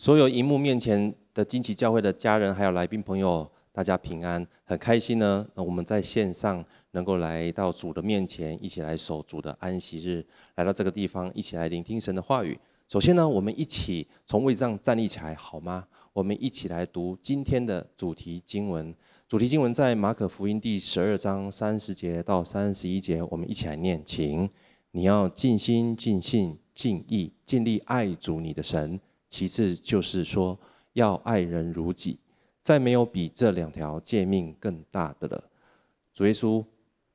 [0.00, 5.46] 所有荧幕面前的金旗教会的家人，还有来宾朋友，大家平安，很开心呢。
[5.54, 10.24] 我们在线上能够来到主的面前，一起来守主的安息日，
[10.54, 12.58] 来到这个地方，一起来聆听神的话语。
[12.88, 15.86] 首先呢，我们一起从位置上站立起来，好吗？
[16.14, 18.94] 我们一起来读今天的主题经文。
[19.28, 24.48] 主题经文在马可福音第十二章三十节到三十一节，我们一起来念，请
[24.92, 28.98] 你要尽心、尽性、尽意、尽力爱主你的神。
[29.30, 30.58] 其次就是说，
[30.92, 32.18] 要爱人如己，
[32.60, 35.44] 再没有比这两条诫命更大的了。
[36.12, 36.62] 主耶稣，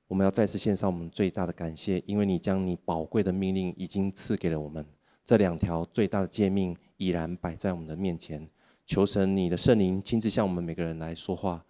[0.08, 4.84] 我们要再次献上我们最大的感谢，因为你将你宝贵的命令已经赐给了我们。
[5.26, 8.50] 这两条最大的诫命已然摆在我们的面前。
[8.86, 11.66] 求神，你的圣灵亲自向我们每个人来说话，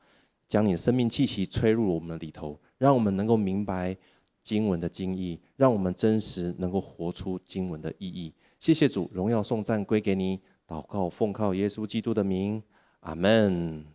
[0.48, 3.98] 将你的生命气息吹入我们的里头，让我们能够明白
[4.44, 8.32] 经文的经义，让我们真实能够活出经文的意义。
[8.66, 10.42] 谢谢主，荣耀颂赞归给你。
[10.68, 12.64] 祷告奉靠耶稣基督的名，
[13.02, 13.86] 阿门。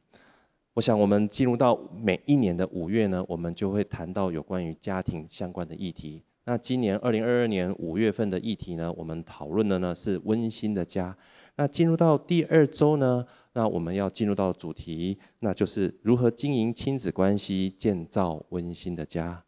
[0.74, 6.22] 我想，我们进入到每一年的五月呢，我们就会谈到有关于家庭相关的议题。
[6.44, 11.16] 那今年二零二二年五月份的议题呢，我们讨论的呢是温馨的家。
[11.56, 19.42] 那进入到第二周呢，那我们要进入到主题，那就是如何经营亲子关系，建造温馨的家。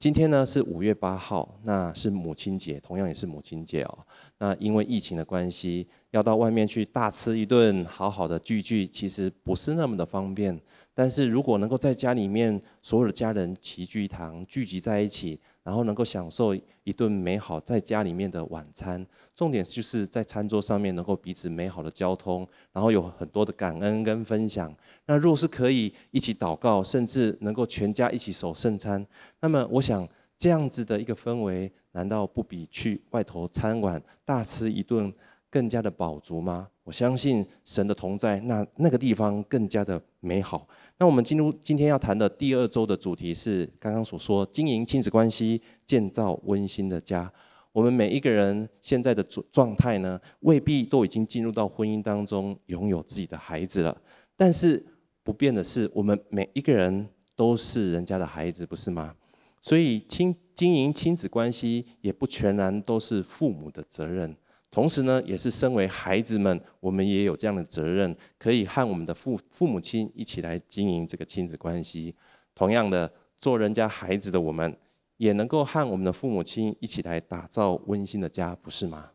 [0.00, 3.98] 今天呢是五月八号，那是母亲节，同样也是母亲节哦。
[4.38, 10.58] 那因为疫情的关系，要到外面去大吃一顿，好好的聚聚，其实不是那么的方便。
[10.94, 15.38] 但是如果能够在家里面，所有的家人齐聚一堂，聚集在一起。
[15.62, 24.74] 然后能够享受一顿美好在家里面的晚餐，重点就是在餐桌上面能够彼此美好的交通，然后有很多的感恩跟分享。
[25.06, 29.06] 那若是可以一起祷告，甚至能够全家一起守圣餐，
[29.40, 30.08] 那么我想
[30.38, 35.12] 这样子的一个氛围，难道不比去外头餐馆大吃一顿
[35.50, 36.68] 更加的饱足吗？
[36.90, 40.66] 我相信神的同在，那那个地方更加的美好。
[40.98, 47.32] 那我们进入今天要谈的第二周的主题是刚刚所说，经营亲子关系，建造温馨的家。
[47.70, 53.96] 我们每一个人现在的状状态呢，未必都已经进入到婚姻当中，拥有自己的孩子了。
[54.36, 54.84] 但是
[55.22, 59.14] 不变的是，我们每一个人都是人家的孩子，不是吗？
[59.60, 64.34] 所以亲经营亲子关系，也不全然都是父母的责任。
[64.70, 72.14] 同时呢，也是身为孩子们，我们也有这样的责任，可以和我们的父父母亲一起来经营这个亲子关系。
[72.54, 74.76] 同样的，做人家孩子的我们，
[75.16, 79.10] 也能够和我们的父母亲一起来打造温馨的家，不是吗？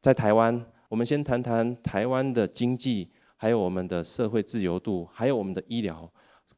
[0.00, 6.10] 在台湾，我们先谈谈台湾的经济，还有我们的社会自由度，还有我们的医疗。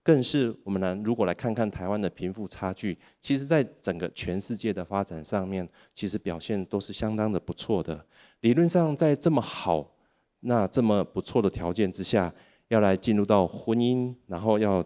[0.03, 8.07] 更是我们呢，如果来看看台湾的贫富差距，其实在整个全世界的发展上面，其实表现都是相当的不错的。
[8.47, 9.97] 理论上，在这么好、
[10.43, 12.33] 那这么不错的条件之下，
[12.69, 14.85] 要来进入到婚姻，然后要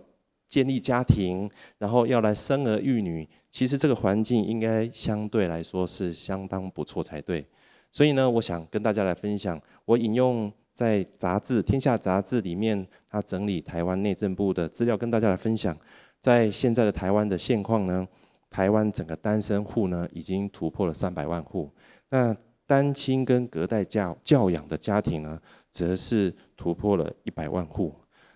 [0.49, 7.47] 建立家庭，然后要来生儿育女，其实这个环境应该相对来说是相当不错才对。
[7.93, 10.51] 所以呢，我想跟大家来分享，我引用。
[10.73, 15.77] 在杂志《天下杂志》里面，他整理台湾内政部的资料，跟大家来分享。
[16.19, 18.09] 在现在的台湾的现况呢，
[18.49, 21.71] 台湾整个单身户呢已经突破了三百万户，
[22.09, 22.35] 那
[22.71, 25.37] 单亲跟隔代教教养的家庭呢，
[25.73, 27.93] 则是突破了一百万户。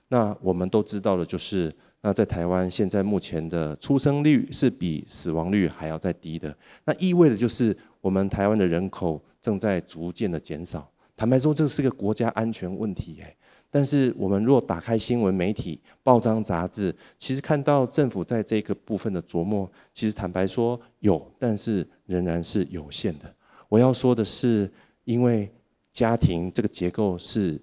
[0.09, 6.53] 那我们都知道的就是，那在台湾现在目前的出生率是比死亡率还要再低的，
[6.85, 10.91] 那意味着就是我们台湾的人口正在逐渐的减少。
[11.17, 13.33] 坦白说，这是个国家安全问题哎。
[13.71, 23.33] 但是我们若打开新闻媒体、报章杂志，其实看到政府在这个部分的琢磨，其实坦白说有，但是仍然是有限的。
[23.69, 24.71] 我要说的是，
[25.05, 25.53] 因为
[25.93, 27.61] 家庭这个结构是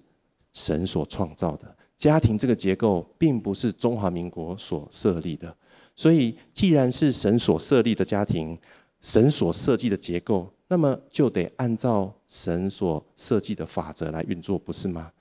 [0.52, 5.54] 神所创造的，家庭这个结构并不是中华民国所设立的。
[5.94, 8.58] 所以，既然是神所设立的家庭，
[9.00, 10.52] 神所设计的结构。
[10.68, 15.12] 那么就得按照神所设计的法则来运作，不是吗？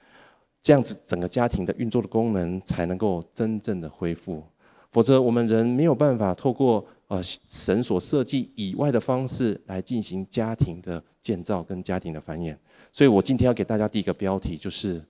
[0.61, 4.41] 这样子整个家庭的运作的功能才能够真正的恢复。
[4.93, 12.55] 否则，我们人没有办法透过呃神所设计以外的方式来进行家庭的建造跟家庭的繁衍。
[12.89, 15.03] 所以我今天要给大家第一个标题就是：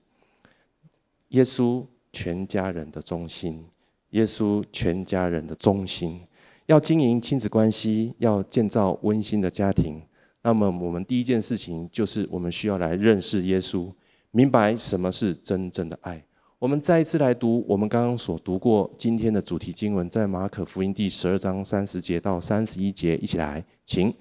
[1.28, 3.64] 耶稣全家人的中心。
[4.10, 6.20] 耶稣全家人的中心，
[6.66, 10.02] 要经营亲子关系，要建造温馨的家庭。
[10.42, 13.90] 那么，我们第一件事情就是，我们需要来认识耶稣，
[14.32, 16.22] 明白什么是真正的爱。
[16.62, 24.14] 我们再一次来读我们刚刚所读过今天的主题经文，在马可福音第十二章三十节到三十一节，一起来，请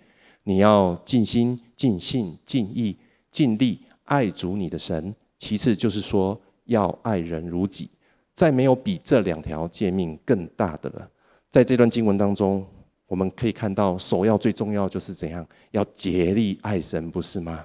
[0.46, 2.98] 你要尽心、尽性、尽意、
[3.30, 5.14] 尽力爱主你的神。
[5.38, 7.92] 其次就是说要爱人如己，
[8.34, 11.08] 再没有比这两条诫命更大的了。
[11.48, 12.66] 在这段经文当中，
[13.06, 17.64] 我们可以看到，首要最重要就是怎样，要竭力爱神，不是吗？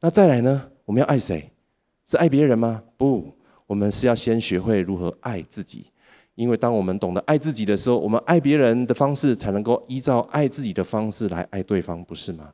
[0.00, 0.68] 那再来呢？
[0.84, 1.48] 我们要爱谁？
[2.08, 2.82] 是爱别人吗？
[2.96, 3.32] 不，
[3.66, 5.86] 我们是要先学会如何爱自己。
[6.34, 12.52] 因为当我们懂得爱自己的时候，我们爱别人的方式才能够依照爱自己的方式来爱对方，不是吗？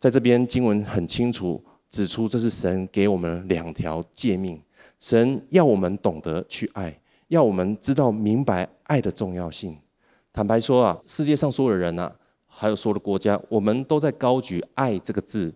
[0.00, 4.60] 在这边经文很清楚指出，这是神给我们两条诫命。
[4.98, 6.98] 神要我们懂得去爱，
[7.28, 9.76] 要我们知道明白爱的重要性。
[10.32, 12.10] 坦白说啊，世界上所有的人呐，
[12.46, 15.54] 还有所有的国家，我们都在高举“爱”这个字。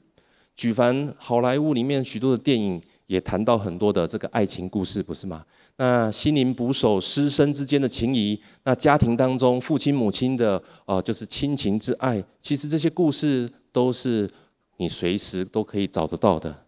[0.55, 5.45] 举凡好莱坞里面许多的电影，也谈到很多的这个爱情故事，不是吗？
[5.77, 14.31] 那心灵捕手师生之间的情谊，那家庭当中父亲母亲的呃，就是亲情之爱，其实这些故事都是
[14.77, 16.65] 你随时都可以找得到的。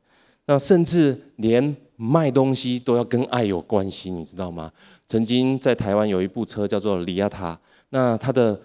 [0.47, 4.73] 那甚至连卖东西都要跟爱有关系，你知道吗？
[5.07, 7.59] 曾经在台湾有一部车叫做里亚塔，
[7.91, 8.59] 那它的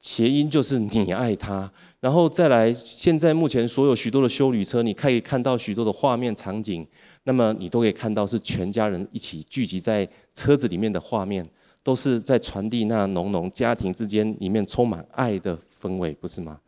[0.00, 1.70] 谐音就是你爱他。
[2.02, 6.84] 然后再来，现在目前所有许多的休旅车，你可以看到许多的画面场景，
[7.22, 11.48] 那么你都可以看到是全家人一起聚集在车子里面的画面，
[11.80, 16.58] 都是在传递那浓浓家庭之间里面充满爱的氛围，不是吗？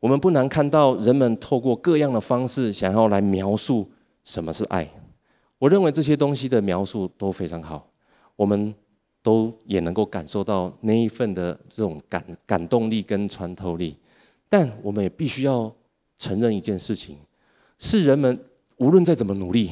[0.00, 3.86] 我们不难看到人们透过各样的方式想要来描述
[4.22, 4.88] 什么是爱，
[5.58, 7.86] 我认为这些东西的描述都非常好，
[8.34, 8.74] 我们
[9.22, 13.94] 都也能够感受到那一份的这种感感动力跟穿透力。
[14.48, 15.74] 但我们也必须要
[16.18, 17.18] 承认一件事情：
[17.78, 18.38] 是人们
[18.76, 19.70] 无论再怎么努力，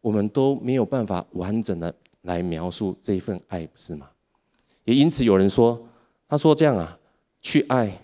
[0.00, 4.10] 我们都没有办法完整的来描述这一份爱，不是吗？
[4.84, 5.88] 也因此有人说
[6.28, 6.98] ：“他说这样啊，
[7.40, 8.02] 去爱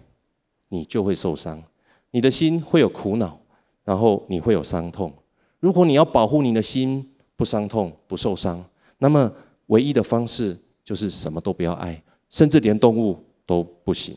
[0.68, 1.62] 你就会受伤，
[2.10, 3.40] 你的心会有苦恼，
[3.84, 5.12] 然后你会有伤痛。
[5.60, 8.64] 如果你要保护你的心不伤痛不受伤，
[8.98, 9.32] 那么
[9.66, 14.16] 唯一的方式就是什么都不要爱，甚至连动物都不行。”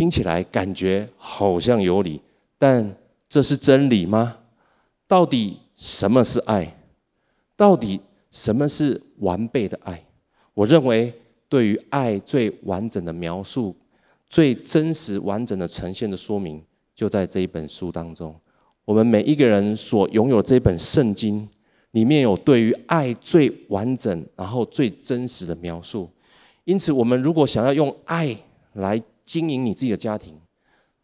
[0.00, 2.18] 听起来感觉好像有理，
[2.56, 2.96] 但
[3.28, 4.38] 这是真理吗？
[5.06, 6.74] 到底什么是爱？
[7.54, 8.00] 到底
[8.30, 10.02] 什么是完备的爱？
[10.54, 11.12] 我认为，
[11.50, 13.76] 对于爱最完整的描述、
[14.26, 16.64] 最真实完整的呈现的说明，
[16.94, 18.34] 就在这一本书当中。
[18.86, 21.46] 我们每一个人所拥有这本圣经，
[21.90, 26.08] 里面有对于爱最完整、然后最真实的描述。
[26.64, 28.34] 因此，我们如果想要用爱
[28.72, 28.98] 来
[29.30, 30.34] 经营你自己的家庭，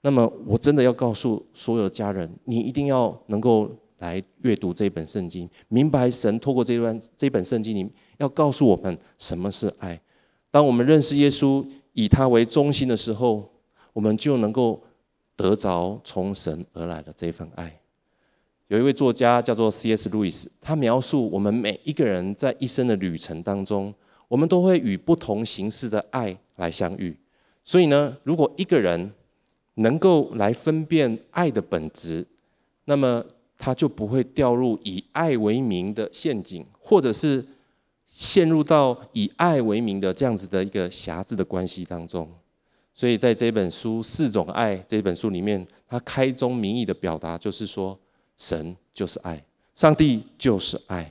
[0.00, 7.88] 那么我真的要告诉所有的家人，你一定要能够来阅读这本圣经，明白神透过这段这本圣经里
[8.18, 10.00] 要告诉我们什么是爱。
[10.50, 13.48] 当我们认识耶稣，以他为中心的时候，
[13.92, 14.82] 我们就能够
[15.36, 17.78] 得着从神而来的这份爱。
[18.66, 20.08] 有一位作家叫做 C.S.
[20.08, 23.94] 路易斯，他描述我们每一个人在一生的旅程当中，
[24.26, 27.16] 我们都会与不同形式的爱来相遇。
[27.66, 29.12] 所以呢，如果一个人
[29.74, 32.24] 能够来分辨爱的本质，
[32.84, 33.26] 那么
[33.58, 37.44] 他就不会掉入以爱为名的陷阱，或者是
[38.06, 42.30] 陷入到以爱为名的这样子的一个狭隘的关系当中。
[42.94, 47.98] 所以在这本书《四种爱》这本书里面，他开宗明义的表达就是说，
[48.36, 51.10] 神就是爱，上帝就是爱。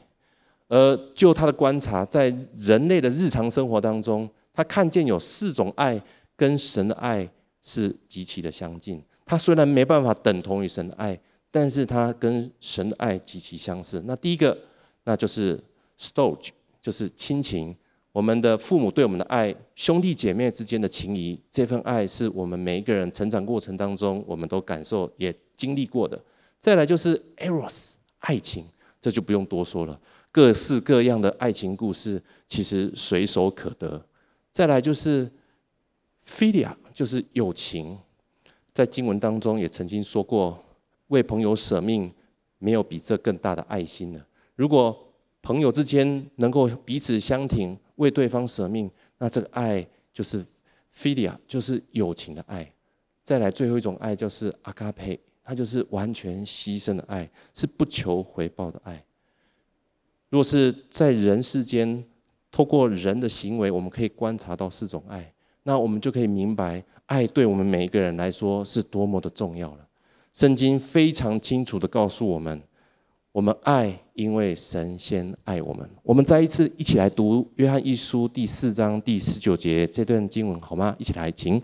[0.69, 6.01] 而就他的观察，在人类的日常生活当中，他看见有四种爱。
[6.37, 7.29] 跟神的爱
[7.61, 14.03] 是极其的相近，它虽然没办法等同于神的爱，但是它跟神的爱极其相似。
[14.05, 14.57] 那第一个，
[15.05, 15.63] 那就是
[15.97, 16.49] storge，
[16.81, 17.75] 就是亲情。
[18.11, 26.21] 我们的父母对我们的爱，兄弟姐妹之间的情谊，这份爱是我们每一个人成长过程当中，我们都感受也经历过的。
[26.59, 28.65] 再来就是 eros，爱情，
[29.01, 29.99] 这就不用多说了，
[30.31, 34.05] 各式各样的爱情故事其实随手可得。
[34.51, 35.31] 再来就是。
[36.27, 37.97] Philia 就是友情，
[38.73, 40.63] 在经文当中也曾经说过，
[41.07, 42.11] 为朋友舍命，
[42.57, 44.27] 没有比这更大的爱心了。
[44.55, 48.89] 如果朋友之间能够彼此相挺，为对方舍命，
[49.19, 50.43] 那这个爱就是
[50.97, 52.73] philia，就是友情的爱。
[53.23, 59.05] 再来最后一种爱就是 agape，它就是完全牺牲的爱，是不求回报的爱。
[60.29, 62.03] 若是在人世间，
[62.51, 65.34] 透过人的行为，我们可以观察到四种爱。
[65.67, 69.87] 那我们就可以明白，爱对我们每一个人来说是多么的重要了。
[70.31, 72.61] 圣经非常清楚地告诉我们，
[73.31, 75.89] 我们爱，因为神先爱我们。
[76.03, 80.95] 我们再一次一起来读约翰一书第四章第十九节这段经文，好吗？
[80.99, 81.59] 一起来，请。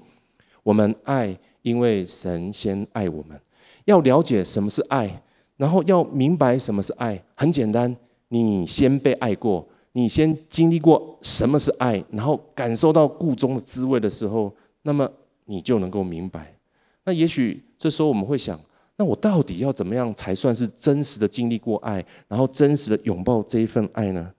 [0.63, 3.39] 我们爱，因为神先爱我们。
[3.85, 5.21] 要了解什么是爱，
[5.57, 7.95] 然后要明白什么是爱，很简单，
[8.29, 15.09] 你先被爱过，你先经历过什么是爱，然后感受到故中的滋味的时候，那么
[15.45, 16.55] 你就能够明白。
[17.03, 18.59] 那也许这时候我们会想，
[18.95, 24.31] 那我到底要怎么样才算是真实的经历过爱，然后真实的拥抱这一份爱呢？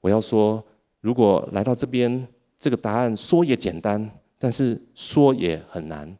[0.00, 0.62] 我要说，
[1.00, 2.26] 如果来到这边，
[2.58, 6.16] 这个答案说也简单，但是说也很难。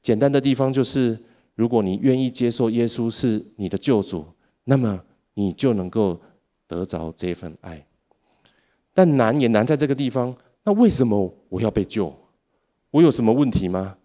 [0.00, 1.18] 简单的地方就是，
[1.54, 4.24] 如果你愿意接受耶稣是你的救主，
[4.64, 6.20] 那么你就能够
[6.72, 7.86] 得着这份爱。
[8.94, 12.14] 但难也难在这个地方，那为什么我要被救？
[12.90, 13.98] 我有什么问题吗？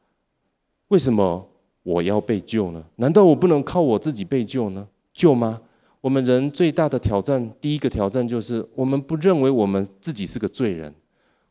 [0.90, 1.50] 为什么？
[1.84, 2.84] 我要被救呢？
[2.98, 4.86] 难道我不能靠我自己被救呢？
[5.14, 5.62] 救吗？
[6.02, 10.94] 我们人最大的挑战，第一个挑战就是我们不认为我们自己是个罪人。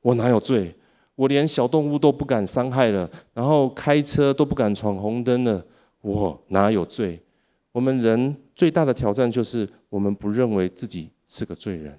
[0.03, 0.77] 我哪有罪？
[1.15, 5.65] 我连小动物都不敢伤害了，然后开车都不敢闯红灯了，
[6.03, 7.23] 我哪有罪？
[7.73, 11.97] 我们人最大的挑战就是我们不认为自己是个罪人。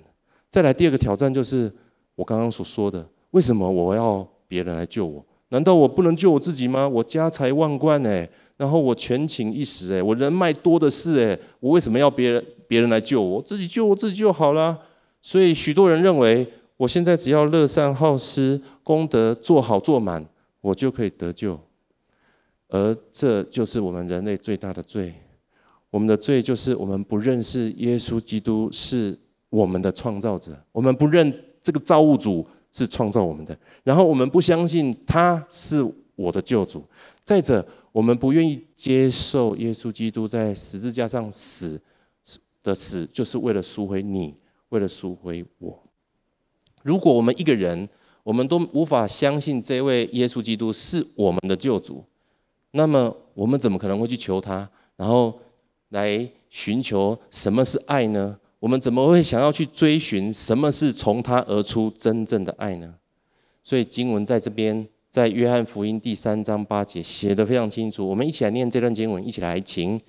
[0.50, 1.72] 再来第二个挑战就是
[2.16, 5.24] 我刚刚所说的，为什么我要别人来救我？
[5.50, 6.86] 难道我不能救我自己吗？
[6.86, 13.42] 我家财万贯哎，然后我权倾一时哎，我人脉多的是哎，我为什么要别人别人来救我？
[13.42, 14.78] 自己救我自己就好了。
[15.22, 16.46] 所以许多人认为，
[16.76, 20.26] 我现在只要乐善好施，功德做好做满，
[20.62, 21.60] 我就可以得救。
[22.70, 25.14] 而这就是我们人类最大的罪。
[25.90, 29.18] 我们的罪就是我们不认识耶稣基督是
[29.50, 32.48] 我们的创造者，我们不认这个造物主。
[32.70, 35.82] 是创造我们的，然后我们不相信他是
[36.16, 36.84] 我的救主。
[37.24, 41.82] 再者，我们不愿意接受耶稣基督在十字架上死
[42.62, 44.36] 的死，就是为了赎回你，
[44.70, 45.82] 为了赎回我。
[46.84, 47.88] 如果我们一个人，
[48.22, 52.04] 我们都无法相信这位耶稣基督是我们的救主，
[52.72, 55.40] 那么我们怎么可能会去求他，然后
[55.90, 58.40] 来寻求什么是爱呢？
[58.60, 62.96] 我们怎么会想要去追寻什么是从他而出真正的爱呢？
[63.64, 68.08] 所以经文在这边，在约翰福音第三章八节写得非常清楚。
[68.08, 70.00] 我们一起来念这段经文，一起来请。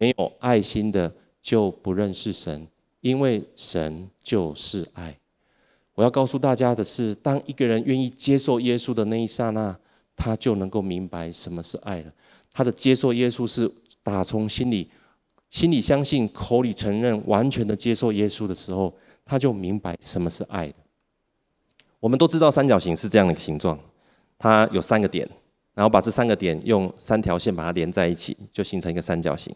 [0.00, 2.68] 没有爱心的就不认识神，
[3.00, 5.18] 因为神就是爱。
[5.94, 9.74] 我要告诉大家的是，当一个人愿意接受耶稣的那一刹那，
[10.14, 12.12] 他就能够明白什么是爱了。
[12.52, 14.90] 他的接受耶稣是打从心里。
[15.50, 20.72] 心里相信，口里承认，完全的接受耶稣的时候，他就明白什么是爱。
[22.00, 23.78] 我们都知道三角形是这样的形状，
[24.38, 25.28] 它有三个点，
[25.74, 29.54] 然后把这三个点用三条线把它连在一起，就形成一个三角形。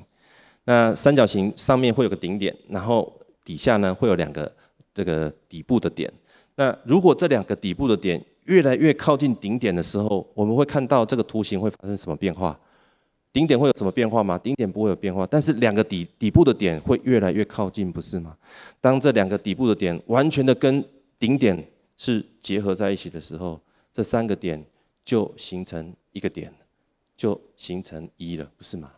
[0.64, 3.12] 那三角形上面会有个顶点，然后
[3.44, 4.50] 底下呢会有两个
[4.94, 6.12] 这个底部的点。
[6.56, 12.58] 那如果这两个底部的点越来越靠近顶点的时候，我们会看到这个图形会发生什么变化？
[13.32, 14.36] 顶点会有什么变化吗？
[14.36, 18.36] 顶点不会有变化，但是两个底底部的点会越来越靠近，不是吗？
[18.78, 20.84] 当这两个底部的点完全的跟
[21.18, 23.58] 顶点是结合在一起的时候，
[23.90, 24.62] 这三个点
[25.02, 26.52] 就形成一个点，
[27.16, 28.90] 就形成一了，不是吗？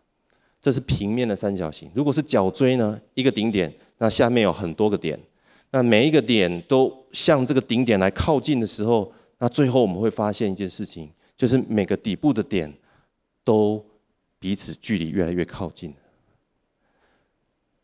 [0.61, 1.89] 这是平面的三角形。
[1.95, 3.01] 如果是角锥呢？
[3.15, 5.17] 一个顶点，那下面有很多个点，
[5.71, 12.73] 那每一个点都向这个顶点来靠近的时候，那最后我们会发现一件事情，就是每个底部的点
[13.45, 13.85] 都。
[14.45, 15.95] 彼此距离越来越靠近。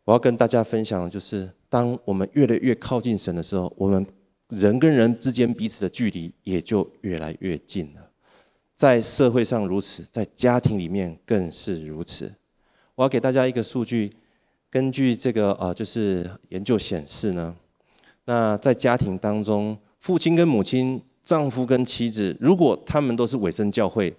[0.04, 4.06] 我要跟大家分享的就是，当我们越来越靠近神的时候，我们
[4.48, 8.10] 人跟人之间彼此的距离也就越来越近了。
[8.76, 12.30] 在社会上如此，在家庭里面更是如此。
[12.94, 14.12] 我要给大家一个数据，
[14.68, 17.56] 根据这个呃，就是研究显示呢，
[18.26, 24.14] 那在家庭当中，父亲跟母亲、丈夫跟妻子，如果他们都是委身教会。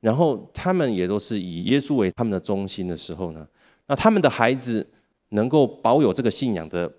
[0.00, 3.46] 然后他们也都是以耶稣为他们的中心的时候呢，
[3.88, 4.86] 那他们的孩子
[5.30, 6.92] 能够保有这个信仰的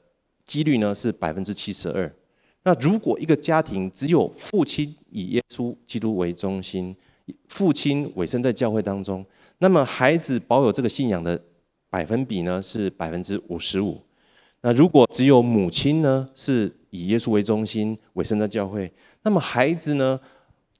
[0.46, 2.13] 几率呢是百分之七十二。
[2.63, 6.96] 那如果一个家庭只有父亲以耶稣基督为中心，
[7.48, 9.25] 父亲委身在教会当中，
[9.60, 11.42] 那么孩子保有这个信仰的
[11.89, 14.01] 百分比呢是百分之五十五。
[14.62, 20.20] 那如果只有母亲呢是以耶稣为中心委身在教会，那么孩子呢？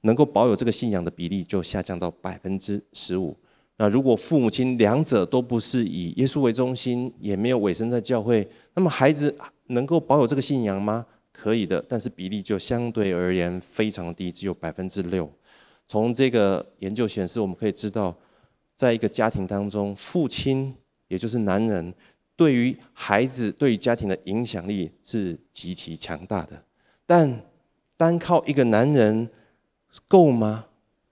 [0.02, 3.36] 能够保有这个信仰的比例就下降到百分之十五。
[3.76, 9.34] 那如果父母亲两者都不是以耶稣为中心，也没有委身在教会，那么孩子
[9.66, 11.06] 能够保有这个信仰吗？
[11.32, 15.30] 可以的，但是比例就相对而言非常低，只有百分之六。
[15.86, 18.16] 从这个研究显示，我们可以知道，
[18.74, 20.74] 在一个家庭当中，父亲
[21.06, 21.94] 也就是男人，
[22.34, 26.60] 对于孩子、对于家庭的影响力是极其强大的。
[27.06, 27.40] 但
[27.96, 29.30] 单靠一个男人，
[30.06, 30.66] 够吗？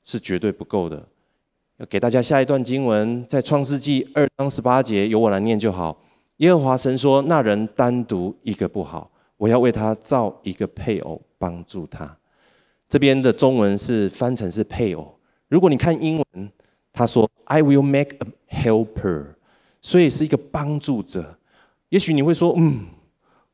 [0.05, 1.09] 是绝对不够的。
[1.79, 6.01] 要给大家下一段经文，在创世纪二章十八节，由我来念就好。
[6.39, 12.17] 耶和华神说：“那人单独一个不好，我要为他造一个配偶帮助他。”
[12.89, 15.19] 这边的中文是翻成是配偶。
[15.49, 16.51] 如果你看英文，
[16.93, 19.35] 他说 “I will make a helper”，
[19.83, 21.39] 所以是一个帮助者。
[21.89, 22.87] 也许你会说：“嗯，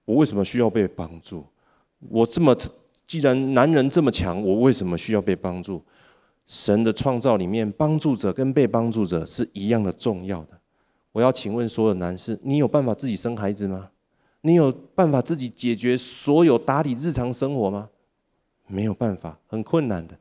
[0.04, 1.44] 我为什么需要被帮助？
[2.08, 2.56] 我这么
[3.06, 5.82] 既然男人这么强，我为什么需要被帮助？”
[6.46, 10.58] 神的创造里面，帮助者跟被帮助者是一样的重要的。
[11.12, 13.90] 我要请问所有男士：你有办法自己生孩子吗？
[14.42, 17.88] 你有办法自己解决所有打理日常生活吗？
[18.66, 20.18] 没有办法，很困难的。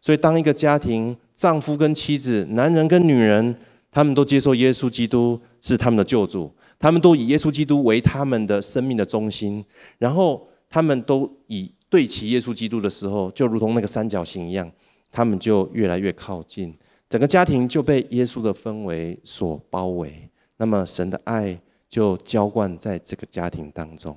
[0.00, 3.56] 所以，当一个家庭，丈夫跟妻子，男人跟女人，
[3.90, 9.64] 他们都接受耶稣基督是他们的救主，他们都以耶稣基督为他们的生命的中心，
[9.98, 14.72] 然后他们都以对齐耶稣基督的时候，就如同那个三角形一样。
[15.14, 16.74] 他们就越来越靠近，
[17.06, 20.30] 整个家庭就被耶稣的氛围所包围。
[20.56, 24.16] 那么神的爱就浇灌在这个家庭当中。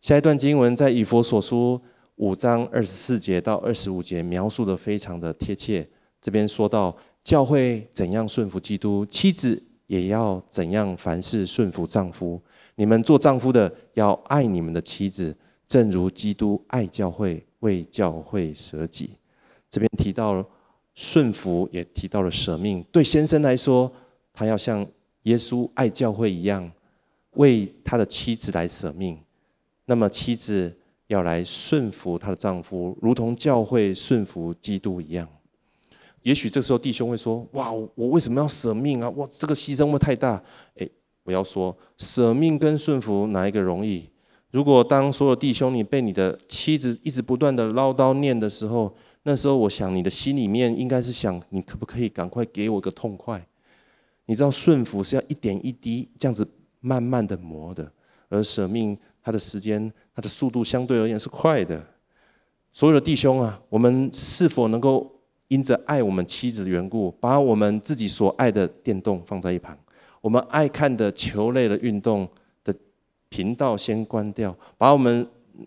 [0.00, 1.78] 下一段经文在以弗所书
[2.16, 5.86] 五章二十四节到二十五节描述的非常的贴切。
[6.22, 12.40] 这边说到教会怎样顺服基督，妻子也要怎样凡事顺服丈夫。
[12.76, 15.36] 你们做丈夫的要爱你们的妻子，
[15.74, 19.10] 正如基督爱教会，为教会舍己。
[19.68, 20.46] 这边提到了
[20.94, 22.80] 顺服，也提到了舍命。
[22.92, 23.92] 对先生来说，
[24.32, 24.86] 他要像
[25.24, 26.70] 耶稣爱教会一样，
[27.32, 29.18] 为他的妻子来舍命。
[29.86, 30.78] 那么妻子
[31.08, 35.28] 要来顺服她的丈夫，如同教会顺服基督一样。
[36.22, 39.10] 也许这时候弟兄会说：“哇，我为什么要舍命啊？
[39.10, 40.40] 哇，这个牺牲会太大。”
[40.78, 40.88] 诶，
[41.24, 44.08] 我要说，舍命跟顺服哪一个容易？
[44.54, 48.94] 如果当所有弟兄你被你的妻子一直不断的唠叨念的时候，
[49.24, 53.44] 那时候，我想你的心里面应该是想，你可不可以赶快给我个痛快？
[54.26, 57.90] 你知道顺服是要一点一滴这样子慢慢的磨的，
[58.28, 61.84] 而舍命它的时间、它的速度相对而言是快的。
[62.72, 69.76] 所有的弟兄啊，我们是否能够因着爱我们妻子的缘故，把我们自己所爱的电动放在一旁，
[70.20, 72.28] 我们爱看的球类的运动
[73.34, 75.26] 频道先关掉，把我们。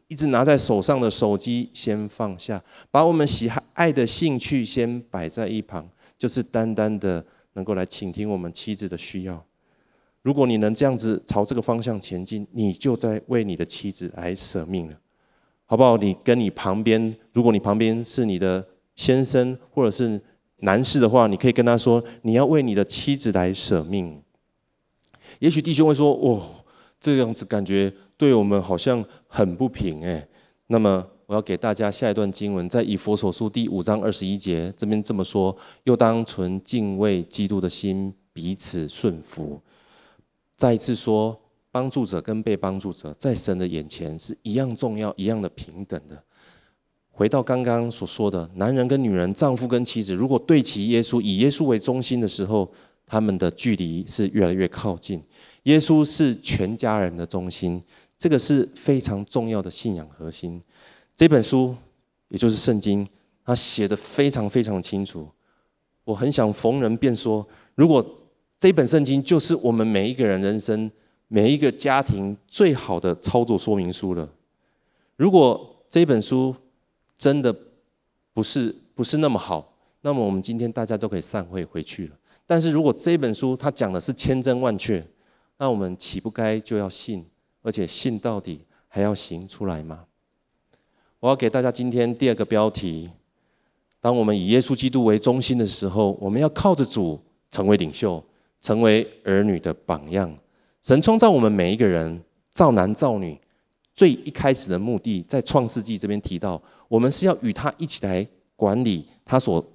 [0.09, 9.41] 一直拿在手上的手机先放下，把我们喜爱的兴趣先摆在一旁，就是单单的能够来倾听我们妻子的需要。
[10.23, 14.97] 如果你能这样子朝这个方向前进，你就在为你的妻子来舍命了，
[15.65, 15.95] 好不好？
[15.95, 20.21] 你跟你旁边，如果你旁边是你的先生或者是
[20.57, 24.21] 男士的话，你可以跟他说，你要为你的妻子来舍命。
[25.39, 26.56] 也许弟兄会说：“哦，
[26.99, 30.27] 这样子感觉。”对我们好像很不平哎，
[30.67, 39.61] 那么我要给大家下一段经文，在以佛所书第五章二十一节，这边这么说：又当存敬畏基督的心，彼此顺服。
[40.55, 46.23] 再一次说，帮助者跟被帮助者，在神的眼前是一样重要、一样的平等的。
[47.11, 52.71] 回到刚刚所说的，男人跟女人、丈夫跟妻子，如果对齐耶稣，以耶稣为中心的时候，
[53.05, 55.21] 他们的距离是越来越靠近。
[55.67, 57.83] 耶稣是全家人的中心。
[58.17, 60.59] 这个是非常重要的信仰核心。
[61.15, 61.75] 这本书，
[62.29, 63.07] 也就是圣经，
[63.45, 65.29] 它写得非常非常清楚。
[66.03, 68.03] 我很想逢人便说，如果
[68.59, 70.89] 这本圣经就是我们每一个人人生、
[71.27, 74.27] 每一个家庭最好的操作说明书了。
[75.15, 76.55] 如果这本书
[77.17, 77.55] 真的
[78.33, 82.17] 不是不是那么好，那么我们今天大家都可以散会回去了。
[82.47, 85.05] 但是如果这本书它讲的是千真万确，
[85.59, 87.25] 那我们岂不该就要信？
[87.63, 90.05] 而且信到底还要行出来吗？
[91.19, 93.09] 我要给大家今天第二个标题：
[93.99, 98.23] 当我们以耶稣基督为中心的时候，我们要靠着主成为领袖，
[98.61, 100.33] 成为儿女的榜样。
[100.83, 103.37] 神创造我们每一个人，造男造女，
[103.95, 109.65] 最一开始的目的，在创世纪这边提到，我们是要与他一起来管理他所。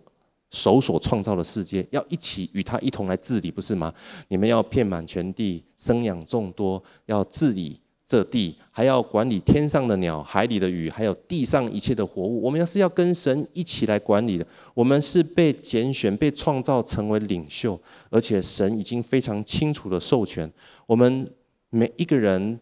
[0.52, 3.92] 手所创造的世界，要一起与他一同来治理，不是吗？
[4.28, 12.40] 你们要遍满全地，生养众多，要治理这地，还要管理天上的鸟、海里的鱼，还有地上一切的活物。
[12.42, 20.48] 我们要是要跟神一起来管理的，我们是被拣选、被创造成为领袖，而且神已经非常清楚的授权
[20.86, 21.28] 我们
[21.70, 22.60] 每一个人。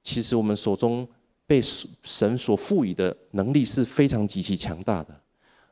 [0.00, 1.06] 其实我们手中
[1.46, 1.60] 被
[2.02, 5.20] 神所赋予的能力是非常极其强大的。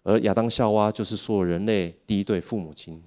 [0.07, 3.03] 而亚当夏娃就是所有人类第一对父母亲，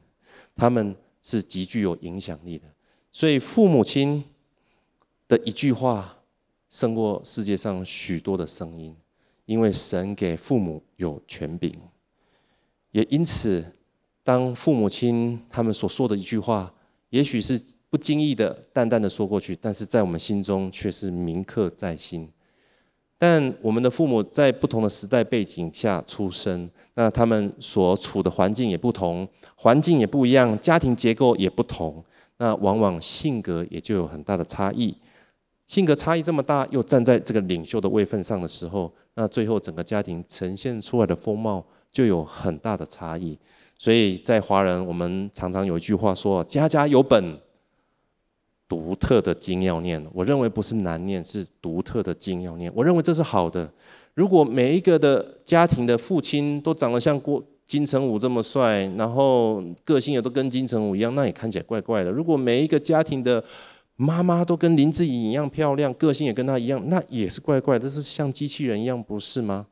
[0.54, 2.66] 他们是极具有影响力的。
[3.10, 4.22] 所以父母亲
[5.26, 6.18] 的一句话
[6.70, 8.94] 胜过世界上许多的声音，
[9.46, 11.74] 因为神给父母有权柄。
[12.92, 13.78] 也因此，
[14.22, 16.74] 当父母亲他们所说的一句话，
[17.12, 17.58] 也许是
[17.90, 22.30] 不经意的、淡淡的说过去，但是在我们心中却是铭刻在心。
[23.22, 32.02] 但我们的父母在不同的时代背景下出生，那他们所处的环境也不同，环境也不一样，家庭结构也不同，
[32.38, 34.96] 那往往性格也就有很大的差异。
[35.68, 43.38] 性格差异这么大，又站在这个领袖的位份上的时候，那最后整个家庭呈现出来的风貌就有很大的差异。
[43.78, 47.38] 所以在华人，我们常常有一句话说：“家家有本。”
[48.70, 52.72] 独特的经要念，我认为不是难念，是独特的经要念。
[52.76, 53.74] 我认为这是好的。
[54.14, 62.12] 如果每一个的家庭的父亲都长得像郭金城武这么帅，然后个性也都跟金城武一样，那也看起来怪怪的。
[62.12, 63.44] 如果每一个家庭的
[63.96, 69.66] 妈妈都跟林志颖一样漂亮，个性也跟她一样，那也是怪怪的，这是像机器人一样，不是吗？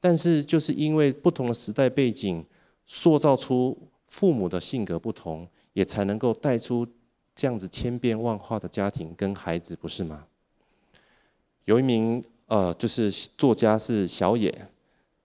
[0.00, 2.42] 但是就是因为不同的时代背景，
[2.86, 6.86] 塑造出父母的性格不同，也才能够带出。
[7.34, 10.24] 这样子千变万化的家庭跟孩子，不是吗？
[11.64, 14.68] 有一名呃，就是作家是小野，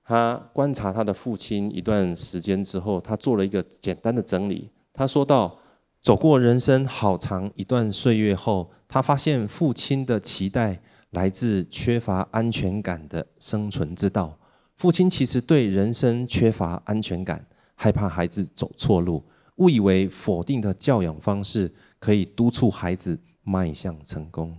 [0.03, 4.69] 他观察他的父亲一段时间之后，他做了一个简单的整理。
[4.93, 5.59] 他说道：
[6.01, 14.39] 走过人生好长一段岁月后，他发现父亲的期待来自缺乏安全感的生存之道。
[14.77, 17.45] 父亲其实对人生缺乏安全感，
[17.75, 19.23] 害怕孩子走错路，
[19.57, 21.69] 误以为否定的教养方式。
[21.99, 24.57] 可以督促孩子迈向成功。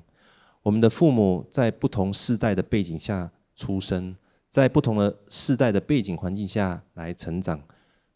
[0.63, 4.15] 我们的父母在不同世代的背景下出生，
[4.49, 7.61] 在不同的世代的背景环境下来成长，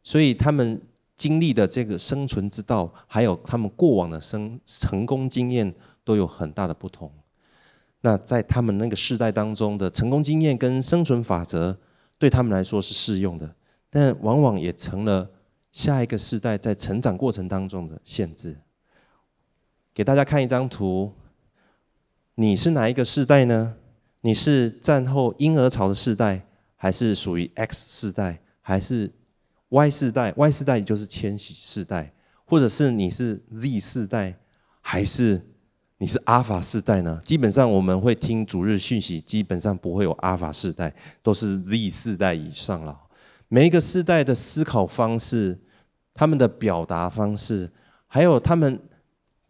[0.03, 0.81] 所以他们
[1.17, 7.11] 经历的这个生存之道，还有他们过往的生成功经验，都有很大的不同。
[8.03, 11.79] 那在他们那个世代当中的成功经验跟生存法则，
[12.19, 13.55] 对他们来说是适用的，
[13.89, 15.31] 但往往也成了
[15.73, 18.59] 下一个世代在成长过程当中的限制。
[19.95, 21.13] 给大家看一张图，
[22.35, 23.77] 你是哪一个世代呢？
[24.23, 29.13] 你是战后婴儿潮的世代，还是属于 X 世代，还是
[29.69, 32.13] Y 世代？Y 世代就是千禧世代，
[32.45, 34.37] 或者是你是 Z 世代，
[34.81, 35.41] 还是
[35.99, 37.21] 你是阿法世代呢？
[37.25, 43.01] 基本上我们会听主日讯息，基本上不会有阿法世代，都是 Z 世代以上了。
[43.47, 45.57] 每一个世代的思考方式，
[46.13, 47.71] 他们的表达方式，
[48.09, 48.81] 还有他们。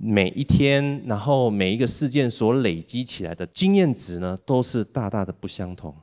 [0.06, 5.96] 每一天，然后每一个事件所累积起来的经验值呢，都是大大的不相同。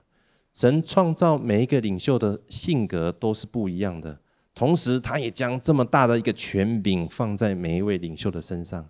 [0.51, 4.19] 神创造每一个领袖的性格都是不一样的，
[4.55, 8.89] 同时他也将这么大的一个权柄放在每一位领袖的身上。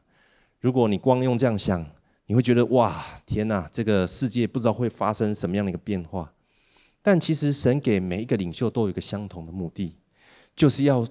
[0.61, 1.85] 如果你光用这样想，
[2.27, 6.31] 你会觉得哇，天哪，这个世界不知道会发生什么样的一个变化。
[7.01, 9.97] 但其实神给每一个领袖都有一个相同的目的，
[10.55, 11.05] 就是要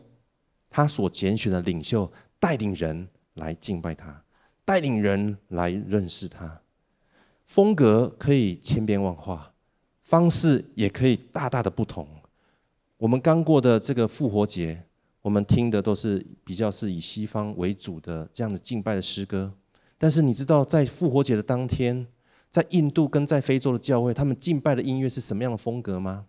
[0.70, 3.06] 他所拣选的领袖带领人。
[3.40, 4.22] 来敬拜他，
[4.64, 6.60] 带领人来认识他。
[7.44, 9.52] 风格可以千变万化，
[10.04, 12.06] 方式也可以大大的不同。
[12.98, 14.84] 我们刚过的这个复活节，
[15.22, 19.52] 我们听的都是比较是以西方为主的这样的敬拜的诗歌。
[19.98, 22.06] 但是你知道，在复活节的当天，
[22.50, 26.26] 在印度跟在非洲的教会，他们敬拜的音乐是什么样的风格吗？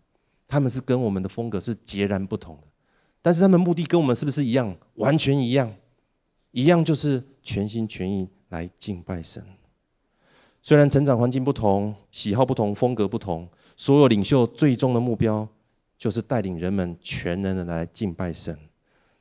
[0.48, 2.68] 他们是跟我们的风格是截然不同的。
[3.22, 4.76] 但是他们目的跟我们是不是一样？
[4.96, 5.74] 完全一样。
[6.52, 9.44] 一样就是全心全意来敬拜神。
[10.62, 15.48] 虽然成长环境不同，喜好不同，风格不同，所有领袖最终的目标
[15.98, 18.58] 就是带领人们全人的来敬拜神。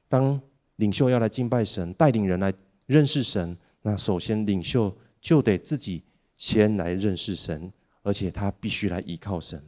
[0.09, 0.41] 当
[0.77, 2.53] 领袖要来敬拜神，带领人来
[2.87, 6.03] 认识神，那首先领袖就得自己
[6.37, 9.63] 先来认识神，而且他必须来依靠神，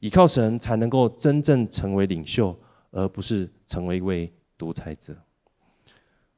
[0.00, 2.56] 依靠神才能够真正成为领袖，
[2.90, 5.16] 而不是成为一位独裁者。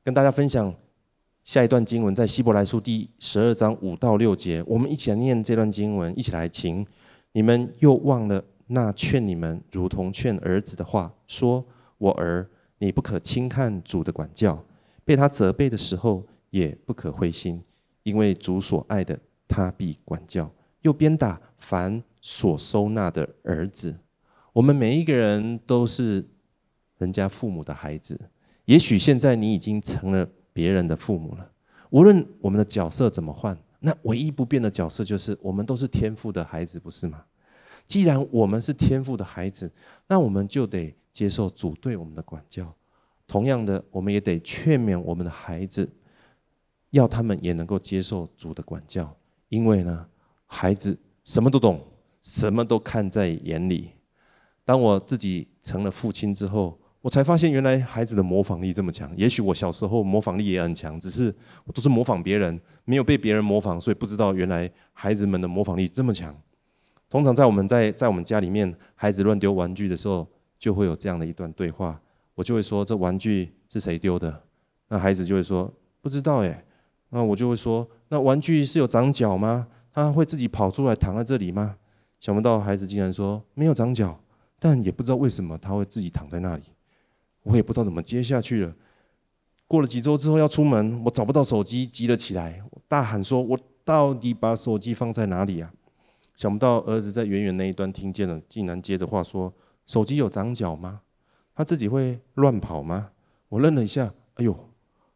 [0.09, 0.75] 跟大家分享
[1.45, 6.87] 下一段经文，在希伯来书第十二章五到六节，我们一起来念这段经文，一起来请
[7.33, 11.63] 你们又忘了那劝你们如同劝儿子的话，说
[11.99, 14.65] ：“我儿，你不可轻看主的管教，
[15.05, 17.63] 被他责备的时候也不可灰心，
[18.03, 23.95] 因为主所爱的，他必管教，又鞭打凡所收纳的儿子。”
[24.55, 26.27] 我们每一个人都是
[26.97, 28.19] 人家父母的孩子。
[28.69, 31.51] 也许现在你已经成了别人的父母了。
[31.89, 37.25] 无论我们的角色怎么换，那唯一不变的角色就是我们都是天赋的孩子，不是吗？
[37.87, 39.73] 既然我们是天赋的孩子，
[40.07, 42.71] 那我们就得接受主对我们的管教。
[43.27, 45.89] 同样的，我们也得劝勉我们的孩子，
[46.91, 49.17] 要他们也能够接受主的管教。
[49.49, 50.07] 因为呢，
[50.45, 51.83] 孩子什么都懂，
[52.21, 53.93] 什么都看在眼里。
[54.63, 59.11] 当我自己成了父亲之后，我才发现原来孩子的模仿力这么强。
[59.17, 61.35] 也许我小时候模仿力也很强，只是
[61.65, 66.37] 我都是模仿别人，没有被别人模仿，所以不知道原来孩子们的模仿力这么强。
[67.09, 70.27] 通常在我们在在我们家里面，孩子乱丢玩具的时候，
[70.59, 72.01] 就会有这样的一段对话。
[72.35, 74.43] 我就会说：“这玩具是谁丢的？”
[74.89, 76.65] 那孩子就会说：“不知道耶。”
[77.11, 79.67] 那我就会说：“那玩具是有长脚吗？
[79.93, 81.77] 他会自己跑出来躺在这里吗？”
[82.21, 84.21] 想不到孩子竟然说：“没有长脚，
[84.61, 86.63] 但也不知道为什么他会自己躺在那里。”
[87.43, 88.75] 我也不知道怎么接下去了。
[89.67, 95.73] 过了几周之后要出门，我找不到手机，急了起来，大喊说：“我到底把手机放在哪里啊？”
[96.35, 99.53] 想不到儿子在远远那一端听见了，竟然接着话说
[99.87, 101.03] ：“手机有长脚吗？
[101.55, 103.11] 他自己会乱跑吗？”
[103.51, 104.57] 我愣了一下，哎呦，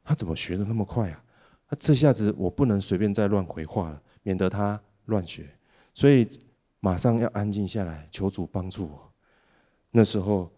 [0.02, 1.24] 他怎么学得那么快啊？
[1.70, 5.48] 那这下子我不能随便再乱回话了，免得他乱学，
[5.94, 6.28] 所以
[6.80, 9.12] 马上要安静下来，求主帮助我。
[9.92, 10.50] 那时候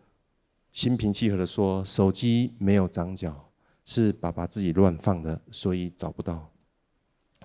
[0.75, 3.49] 心平气和地说：“手机没有长脚，
[3.85, 6.51] 是爸爸自己乱放的，所以找不到。”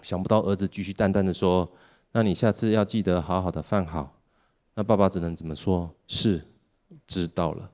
[0.01, 1.71] 想不到儿子继续淡淡的说。
[2.11, 4.19] 那你下次要记得好好的放好。
[4.73, 5.95] 那爸爸只能怎么说？
[6.07, 6.43] 是，
[7.05, 7.71] 知道了。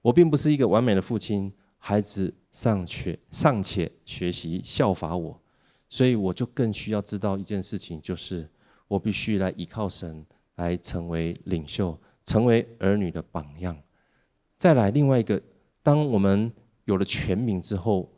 [0.00, 5.38] 我并不是一个完美的父亲，孩子尚且尚且学习效法我，
[5.90, 8.48] 所以我就更需要知道一件事情，就是
[8.88, 13.76] 我必须来依靠神，来成为领袖，成为儿女的榜样。
[14.56, 15.40] 再来另外一个，
[15.82, 16.50] 当我们
[16.84, 18.10] 有了权柄之后，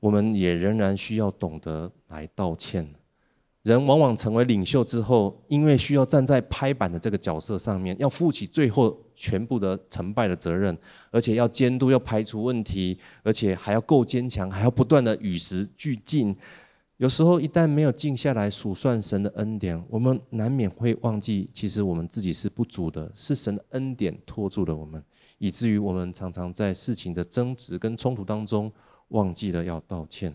[0.00, 2.88] 我们也仍然需要懂得来道歉。
[3.62, 10.76] 人往往成为领袖之后，因为需要站在拍板的这个角色上面，要负起最后全部的成败的责任，
[11.12, 16.36] 而且要监督，要排除问题，而且还要够坚强，还要不断的与时俱进。
[16.96, 25.00] 有时候一旦没有静下来数算神的恩典，我们难免会忘记，其实我们自己是不足的，是神的恩典拖住了我们，
[25.42, 28.70] 以至于我们常常在事情的争执跟冲突当中，
[29.08, 30.32] 忘记了要道歉。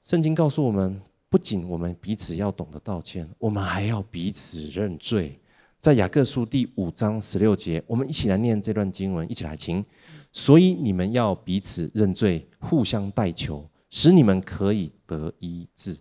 [0.00, 0.98] 圣经告诉我们。
[1.28, 5.38] 不仅我们彼此要懂得道歉，我们还要彼此认罪。
[5.80, 9.84] 在雅各书第五章十六节，我们一起来念这段经文，一起来听。
[10.32, 15.98] 所以你们要彼此认罪，互相代求，使你们可以得医治。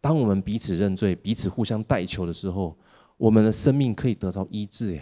[0.00, 2.76] 当我们彼此认罪、彼此互相代求的时候，
[3.18, 4.98] 我们的生命可以得到医治，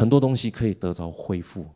[0.00, 1.66] 很多东西可以得着恢复。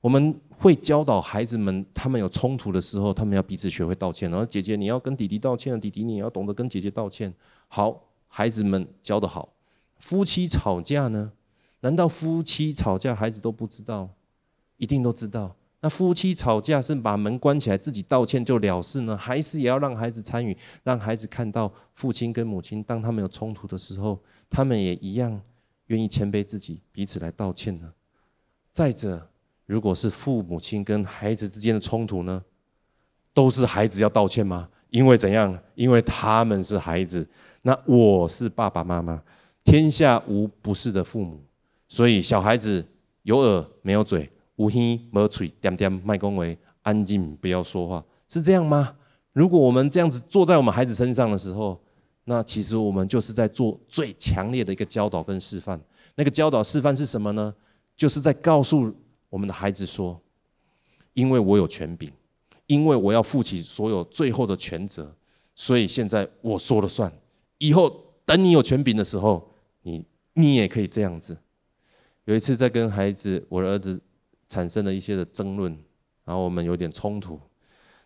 [0.00, 4.30] 我们会教导孩子们，他们有冲突的时候，他们要彼此学会道歉。
[4.30, 7.34] 然后姐姐，你要跟弟弟道歉，弟弟你也要懂得跟姐姐道歉。
[7.68, 9.50] 好，孩子们教得好。
[9.98, 11.32] 夫妻吵架呢？
[11.80, 14.08] 难道夫妻吵架孩子都不知道？
[14.78, 15.54] 一定都知道。
[15.82, 24.18] 那夫妻吵架是把门关起来自己道歉就了事呢，还是也要让孩子参与，让孩子看到父亲跟母亲当他们有冲突的时候，
[24.48, 25.38] 他们也一样
[25.94, 27.92] 愿意谦卑自己，彼此来道歉呢？
[28.72, 29.28] 再者。
[29.66, 32.44] 如果是父母亲跟孩子之间的冲突呢，
[33.32, 34.68] 都是孩子要道歉吗？
[34.90, 35.58] 因为怎样？
[35.74, 37.26] 因为他们是孩子，
[37.62, 39.22] 那我是爸爸妈妈，
[39.64, 41.42] 天下无不是的父母，
[41.88, 42.86] 所以小孩子
[43.22, 48.94] 有耳没有嘴，无耳没嘴，点点麦公维，安静不要说话，是这样吗？
[49.32, 51.80] 如果我们这样子坐在我们孩子身上的时候，
[52.24, 55.80] 那其实我们就是在做最强烈的一个教导跟示范。
[56.14, 57.54] 那个教导示范是什么呢？
[57.96, 58.94] 就是在告诉。
[59.30, 60.20] 我们的孩子说
[61.12, 62.08] ：“因为我有权柄，
[62.68, 65.12] 因为我要负起所有最后的权责，
[65.56, 67.12] 所以现在我说了算。
[67.58, 69.50] 以后等你有权柄的时候，
[69.82, 71.36] 你你也可以这样子。”
[72.26, 74.00] 有一次在跟孩子，我的儿子
[74.48, 75.76] 产生了一些的争论，
[76.24, 77.40] 然后我们有点冲突。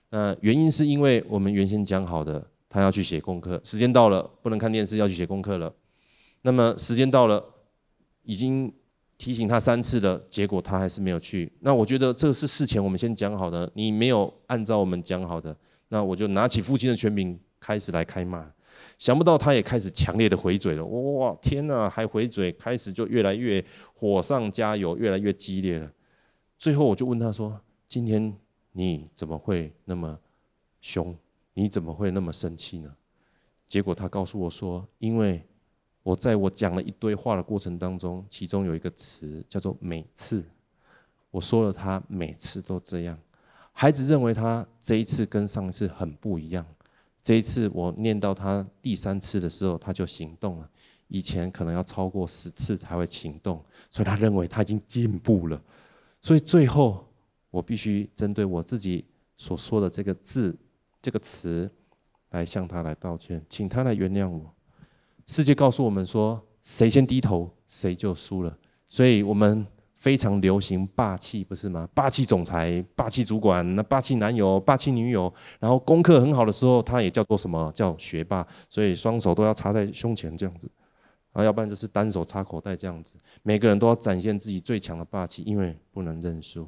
[0.08, 5.72] 那原因是因为我们原先讲好的，他要去写功课，时间到了不能看电视，要去写功课了。
[6.42, 7.44] 那么时间到了，
[8.22, 8.72] 已经。
[9.18, 11.52] 提醒他三次了，结果他还是没有去。
[11.58, 15.56] 那我觉得这是事前我们先讲好的，你没有按照我们讲好的，
[15.88, 18.48] 那我就拿起父亲的权柄开始来开骂。
[18.96, 25.90] 想不到他也开始强烈的回嘴了，哇，天哪，还回嘴，开始就越来越火上加油，越来越激烈了。
[26.56, 28.32] 最后我就问他说：“今天
[28.70, 30.16] 你怎么会那么
[30.80, 31.12] 凶？
[31.58, 32.94] 你怎么会那么生气呢？”
[33.66, 35.44] 结果他告诉我说：“因为。”
[36.04, 40.42] 我在我讲了一堆话的过程当中，其中有一个词叫做“每次”，
[41.30, 43.18] 我说了他每次都这样。
[43.72, 46.64] 孩子认为他这一次跟上一次很不一样。
[47.22, 50.70] 这一次我念到他第三次的时候，他就行动了。
[51.08, 55.60] 以前可能要超过十次才会行动，所以他认为他已经进步了。
[56.22, 57.06] 所以最后
[57.50, 59.04] 我必须针对我自己
[59.36, 60.56] 所说的这个字、
[61.00, 61.70] 这个词
[62.30, 64.54] 来向他来道歉，请他来原谅我。
[65.26, 68.58] 世界告诉我们说，谁先低头，谁就输了。
[68.88, 71.86] 所以，我们非常流行霸气，不是吗？
[71.92, 77.70] 霸气总裁、霸气主管、那霸气男友、霸气女友，然后功课很好的时候，他也叫做什么？
[77.74, 80.70] 叫学霸，所以双手都要插在胸前这样子，
[81.32, 83.14] 啊，要不然就是单手插口袋这样子。
[83.42, 86.66] 每个人都要展现自己最强的霸气，因为不能认输。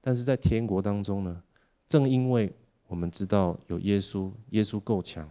[0.00, 1.42] 但是在天国当中呢，
[1.86, 2.52] 正因为
[2.92, 5.26] 我们知道有耶稣，耶稣够强，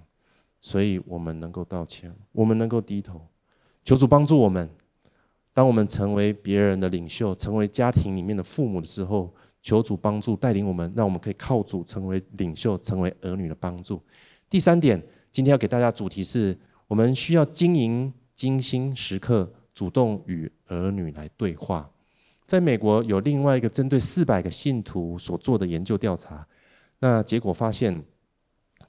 [0.60, 3.22] 所以我们能够道歉，我们能够低头，
[3.84, 4.68] 求主帮助我们。
[5.54, 14.02] 当我们成为别人的领袖，成为家庭里面的父母的时候，求主帮助带领我们，让我们可以靠主成为领袖，成为儿女的帮助。
[14.50, 15.00] 第三点，
[15.32, 21.88] 今天要给大家主题是：我们需要经营精心时刻，主动与儿女来对话。
[22.48, 26.46] 在美国有另外一个针对四百个信徒所做的研究调查，
[27.02, 28.04] 那结果发现，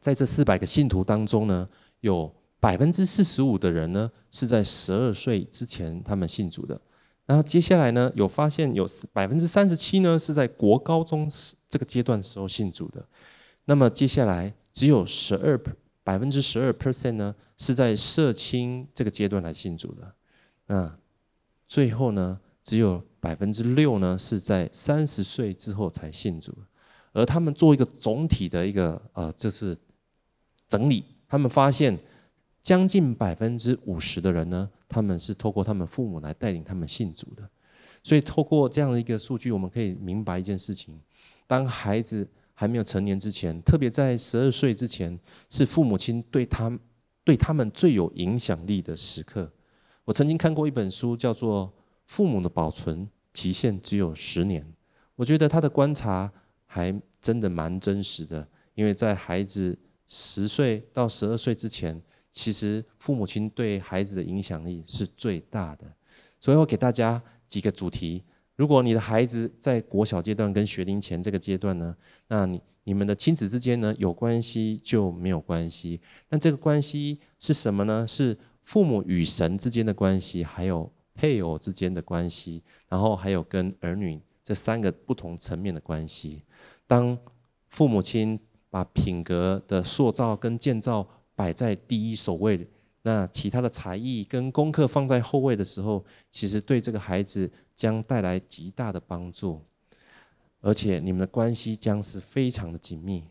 [0.01, 1.69] 在这四百个信徒当中呢，
[2.01, 6.81] 有百分之四十五的人呢，是在十二岁之前他们信主的。
[7.25, 11.31] 然后接下来呢，有发现有百分之三十七呢，是在国高中
[11.69, 13.05] 这个阶段时候信主的。
[13.65, 15.59] 那么接下来只有十二
[16.05, 20.15] 百分之十二 percent 呢，是在社青这个阶段来信主的。
[20.67, 20.99] 那
[21.67, 26.53] 最后呢，只有百分之六呢，是在三十岁之后才信主。
[27.13, 29.77] 而他们做一个总体的一个呃，就是
[30.69, 31.99] 整理，他们发现。
[32.63, 37.43] 将近百分之五十的人呢，他们是透过他们父母来带领他们信主的。
[38.05, 40.97] 所以透过这样的一个数据，我们可以明白一件事情：
[41.49, 45.19] 当孩子还没有成年之前，特别在十二岁之前，
[45.51, 46.79] 是父母亲对他
[47.25, 49.51] 对他们最有影响力的时刻。
[50.05, 51.67] 我曾经看过一本书，叫做
[52.07, 54.63] 《父母的保存期限只有十年》，
[55.17, 56.33] 我觉得他的观察
[56.73, 62.01] 还真的蛮真实的，因为在孩子十岁到十二岁之前。
[62.35, 65.85] 其实父母亲对孩子的影响力是最大的，
[66.41, 68.25] 所以我给大家几个主题。
[68.57, 71.95] 如果你的孩子在国小阶段跟学龄前这个阶段呢，
[72.29, 76.01] 那你你们的亲子之间呢有关系就没有关系。
[76.31, 78.07] 那这个关系是什么呢？
[78.09, 86.43] 是父母与神之间的关系，还有配偶之间的关系，然后还有跟儿女这三个不同层面的关系。
[86.93, 87.17] 当
[87.71, 92.69] 父母亲把品格的塑造跟建造，摆在第一首位，
[93.01, 99.63] 那其他的才艺跟功课放在后位的时候，其实对这个孩子将带来极大的帮助，
[100.61, 103.25] 而且你们的关系将是非常的紧密。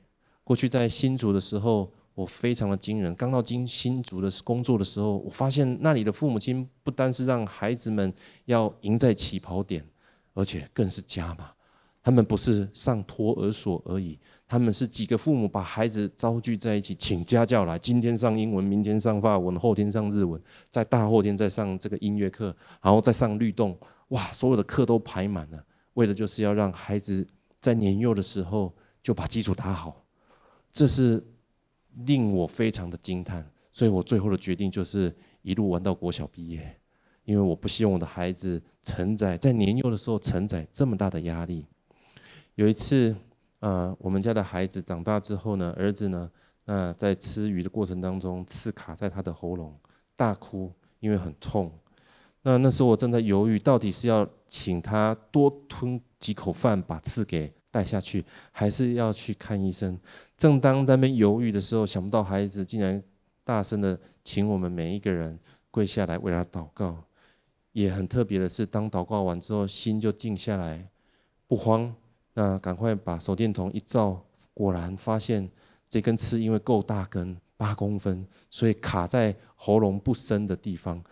[0.43, 3.13] 过去在新竹的时候，我非常的惊人。
[3.13, 8.11] 刚到新新竹的工作的时候，我发现那里的父母亲不单是让孩子们
[8.45, 9.87] 要赢在起跑点，
[10.33, 11.51] 而且更是加码。
[12.03, 14.17] 他们不是上托儿所而已。
[14.47, 17.79] 他们是几个父母把孩子召聚在一起，请家教来。
[17.79, 23.77] 今天上英文，明天上法文，后天上日文，在大后天再上这个音乐课，然后再上律动。
[24.09, 27.25] 哇，所有的课都排满了，为的就是要让孩子
[27.61, 30.03] 在年幼的时候就把基础打好。
[30.69, 31.25] 这是
[32.05, 36.77] 令我非常的惊叹，所以我最后的决定就是一路玩到国小毕业，
[37.23, 41.65] 因为我不希望我的孩子承载在年幼的时候承载这么大的压力。
[42.55, 43.15] 有一次。
[43.61, 46.27] 呃，我们家的孩子长大之后呢，儿子呢，
[46.65, 49.79] 那在吃鱼的过程当中，刺卡在他的喉咙，
[50.15, 51.71] 大哭，因为很痛。
[52.41, 59.95] 那那时候我正在犹豫，到底是要请他多吞几口饭把刺给带下去，还是要去看医生。
[60.35, 62.99] 正当在那边犹豫的时候，想不到孩子竟然
[63.43, 65.37] 大声的请我们每一个人
[65.69, 67.03] 跪下来为他祷告。
[67.73, 70.89] 也很特别的是，当祷告完之后，心就静下来，
[71.45, 71.93] 不慌。
[72.33, 75.49] 那赶快把手电筒一照，果然发现
[75.89, 81.03] 这根刺因为够大根，八公分，所以卡在喉咙不深的地方。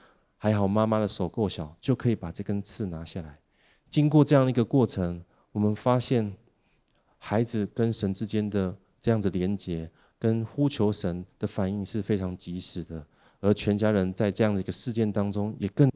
[0.41, 3.39] 还好妈妈的手够小，就可以把这根刺拿下来。
[3.89, 6.33] 经过这样一个过程，我们发现
[7.17, 13.05] 孩子跟神之间的这样子连接，跟呼求神的反应是非常及时的。
[13.41, 15.91] 而全家人在这样的一个事件当中，也更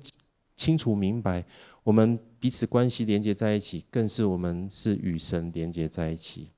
[0.58, 1.46] 清楚明白。
[1.84, 6.50] 我们彼此关系连接在一起，更是我们是与神连接在一起。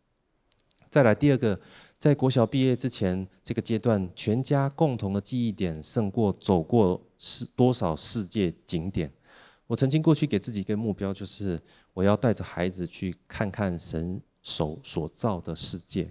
[0.90, 1.60] 再来第二个，
[1.98, 9.12] 在国小毕业之前这个阶段，全家共同的记忆点胜过走过世多少世界景点。
[9.68, 11.60] 我曾经过去给自己一个目标，就是
[11.94, 16.10] 我要带着孩子去看看神手所造的世界。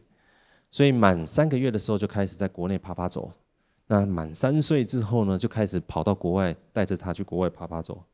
[0.71, 3.33] 所以满三个月的时候就开始在国内趴趴走，
[3.87, 8.05] 那满三岁之后呢，就开始跑到国外，带着他去国外趴趴走。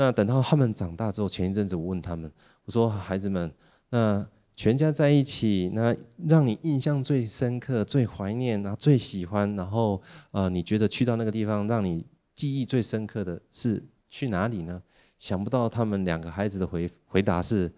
[0.00, 2.32] 那等到他们长大之后，前一阵子我问他们，
[2.64, 3.52] 我说：“孩子们，
[3.90, 4.26] 那
[4.56, 5.94] 全家在一起，那
[6.26, 14.82] 让你印象最深刻、最怀念，然后最喜欢，然后呃，你觉得去到那个地方让你记忆最深刻的是去哪里呢？”
[15.18, 17.70] 想不到他们两个孩子的回回答是，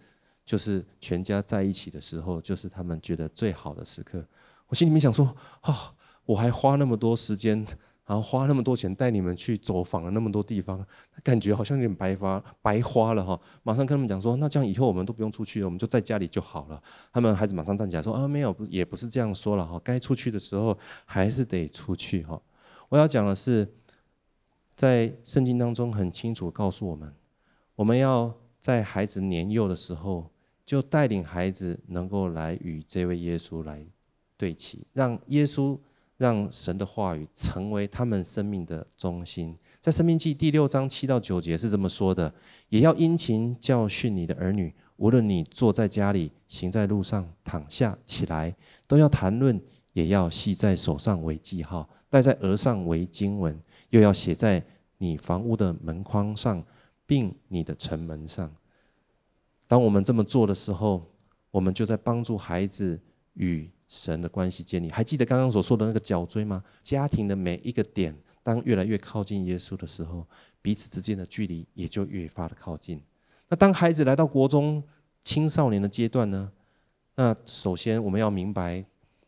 [0.46, 4.24] 就是全家在一起的时候，就是他们觉得最好的时刻。
[4.68, 5.26] 我心里面想说，
[5.62, 5.74] 啊、哦，
[6.26, 7.66] 我还花那么多时间。
[8.04, 10.84] 然后花那么多钱带你们去走访了那么多地方，
[11.22, 13.40] 感觉好像有点白花白花了哈。
[13.62, 16.82] 马上跟他们讲说，那这样以后我们都不用出去了，我们就在家里就好了。
[17.12, 19.80] 他们孩子马上站起来说啊，没有，也不是这样说了哈。
[19.84, 22.40] 该出去的时候还是得出去哈。
[22.88, 23.72] 我要讲的是，
[24.74, 27.14] 在圣经当中很清楚告诉我们，
[27.76, 30.28] 我们要在孩子年幼的时候
[30.66, 33.86] 就带领孩子能够来与这位耶稣来
[34.36, 35.78] 对齐，让耶稣。
[36.22, 39.58] 让神的话语成为他们生命的中心。
[39.80, 42.32] 在《生命记》第六章七到九节是这么说的
[42.70, 48.54] ：“也要殷勤教训你的儿女，无论你坐在家里、行在路上、躺下起来，
[48.86, 49.58] 都要谈论；
[49.94, 53.60] 也要系在手上为记号，戴在额上为经文，
[53.90, 54.64] 又要写在
[54.98, 56.64] 你房屋的门框上，
[57.04, 58.48] 并你的城门上。”
[59.66, 61.02] 当我们这么做的时候，
[61.50, 63.00] 我们就在帮助孩子
[63.34, 66.64] 与神的关系建立，还记得刚刚所说的那个角锥吗？
[66.82, 70.26] 家庭的每一个点，当越来越靠近耶稣的时候，
[70.62, 73.02] 彼此之间的距离也就越发的靠近。
[73.48, 74.82] 那当孩子来到国中、
[75.22, 76.50] 青少年的阶段呢？
[77.16, 78.82] 那首先我们要明白，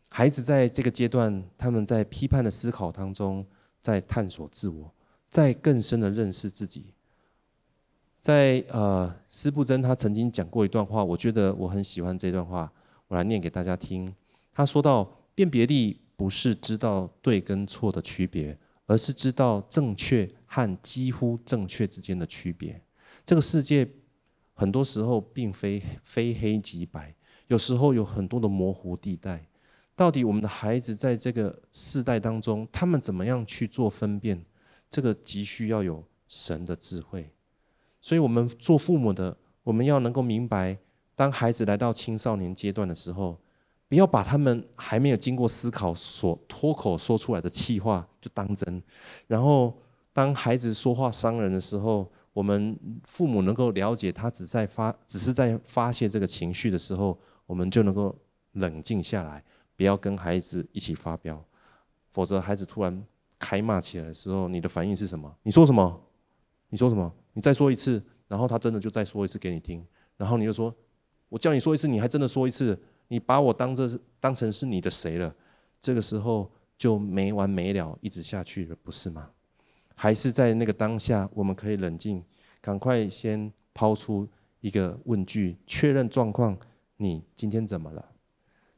[0.09, 3.45] 孩子在这个阶段，他们在批判的思考当中，
[3.83, 4.91] 在探索自我，
[5.29, 6.87] 在更深的认识自己。
[8.19, 12.73] 在呃，斯布真他曾经讲过一段话，我觉得我很喜欢这段话，
[13.07, 14.11] 我来念给大家听。
[14.55, 15.03] 他说到
[15.35, 22.81] ：“辨别力不是知道对跟错的区别，而是知道正确和几乎正确之间的区别。
[23.25, 23.85] 这个世界
[24.53, 27.13] 很多时候并非非黑即白，
[27.47, 29.45] 有时候有很多的模糊地带。
[29.93, 34.45] 到底我们的孩子在这个世代当中，他们怎么样去做分辨？
[34.89, 37.29] 这个急需要有神的智慧。
[37.99, 40.77] 所以，我们做父母的，我们要能够明白，
[41.13, 43.37] 当孩子来到青少年阶段的时候。”
[43.87, 48.81] 不要把他们还没有经过思考所脱口说出来的气话就当真，
[49.27, 49.79] 然后
[50.11, 58.13] 当孩子说话伤人的时候，我们父母能够了解他只在发，只是在发泄这个情绪的时候，我们就能够
[58.53, 59.43] 冷静下来，
[59.75, 61.45] 不要跟孩子一起发飙，
[62.09, 63.05] 否则孩子突然
[63.37, 65.31] 开骂起来的时候，你的反应是什么？
[65.43, 66.01] 你说什么？
[66.69, 67.13] 你说什么？
[67.33, 69.85] 你再说一次，然后他真的就再说一次给你听，
[70.17, 70.73] 然后你就说，
[71.29, 72.81] 我叫你说一次，你还真的说一次。
[73.07, 75.33] 你把我当这是当成是你的谁了？
[75.79, 79.29] 这个时候就没完没了，一直下去了，不是吗？
[79.93, 82.23] 还是在那个当下，我们可以冷静，
[82.59, 84.27] 赶快先抛出
[84.59, 86.57] 一个问句，确认状况。
[86.97, 88.13] 你今天怎么了？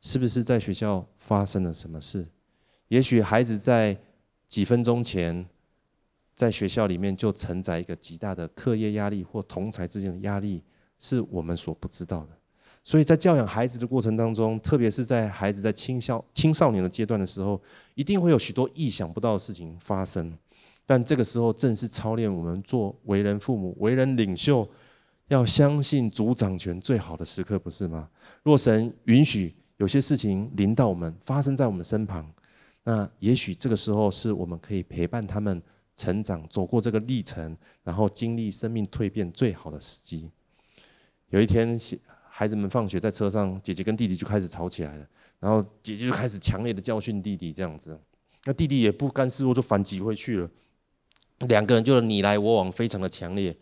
[0.02, 2.28] 是不是在学校发生了什么事？
[2.88, 3.98] 也许孩子在
[4.48, 5.48] 几分钟前，
[6.36, 10.64] 在学校里面就承载一个极大的课业压力或同才之间的压力，
[11.00, 12.37] 是我们所不知道的。
[12.88, 17.62] 所以在教养孩子的过程当中，特别是在孩子在青少青少年的阶段的时候，
[17.96, 20.34] 一定会有许多意想不到的事情发生。
[20.86, 24.66] 但这个时候正是操练我们做为人父母、为人领袖，
[25.28, 28.08] 要相信主掌权最好的时刻，不是吗？
[28.42, 32.26] 若神允许有些事情临到我们，发生在我们身旁，
[32.86, 35.62] 那也许这个时候是我们可以陪伴他们
[35.98, 40.30] 成长、走过这个历程，然后经历生命蜕变最好的时机。
[41.32, 41.78] 有一天。
[42.40, 45.08] 孩子们放学在车上，姐姐跟弟弟就开始吵起来了，
[45.40, 48.00] 然后姐姐就开始强烈的教训弟弟，这样子，
[48.46, 50.48] 那弟弟也不甘示弱，就反击回去了。
[51.48, 53.58] 两个人就你来我往，非常的强烈。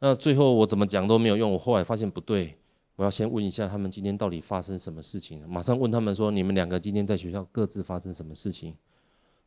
[0.00, 2.54] 那最后我怎么讲都没有用，我后来发现不对，
[2.96, 5.42] 我要先问一下他们今天到底发生什么事情。
[5.48, 8.76] 马上问他们说：你们两个今天在学校各自发生什么事情？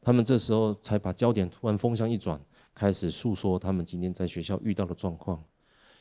[0.02, 2.42] 他们这时候才把焦点突然风向一转，
[2.74, 5.40] 开始诉说他们今天在学校遇到的状况。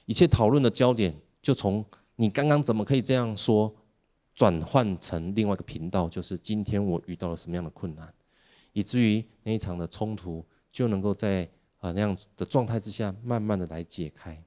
[0.07, 1.85] 一切讨论的焦点就从。
[2.21, 3.75] 你刚刚怎么可以这样说？
[4.35, 8.13] 转换成另外一个频道，就是今天我遇到了什么样的困难，
[8.73, 11.49] 以至于那一场的冲突就能够在
[11.79, 14.43] 啊那样的状态之下，慢慢的来解开。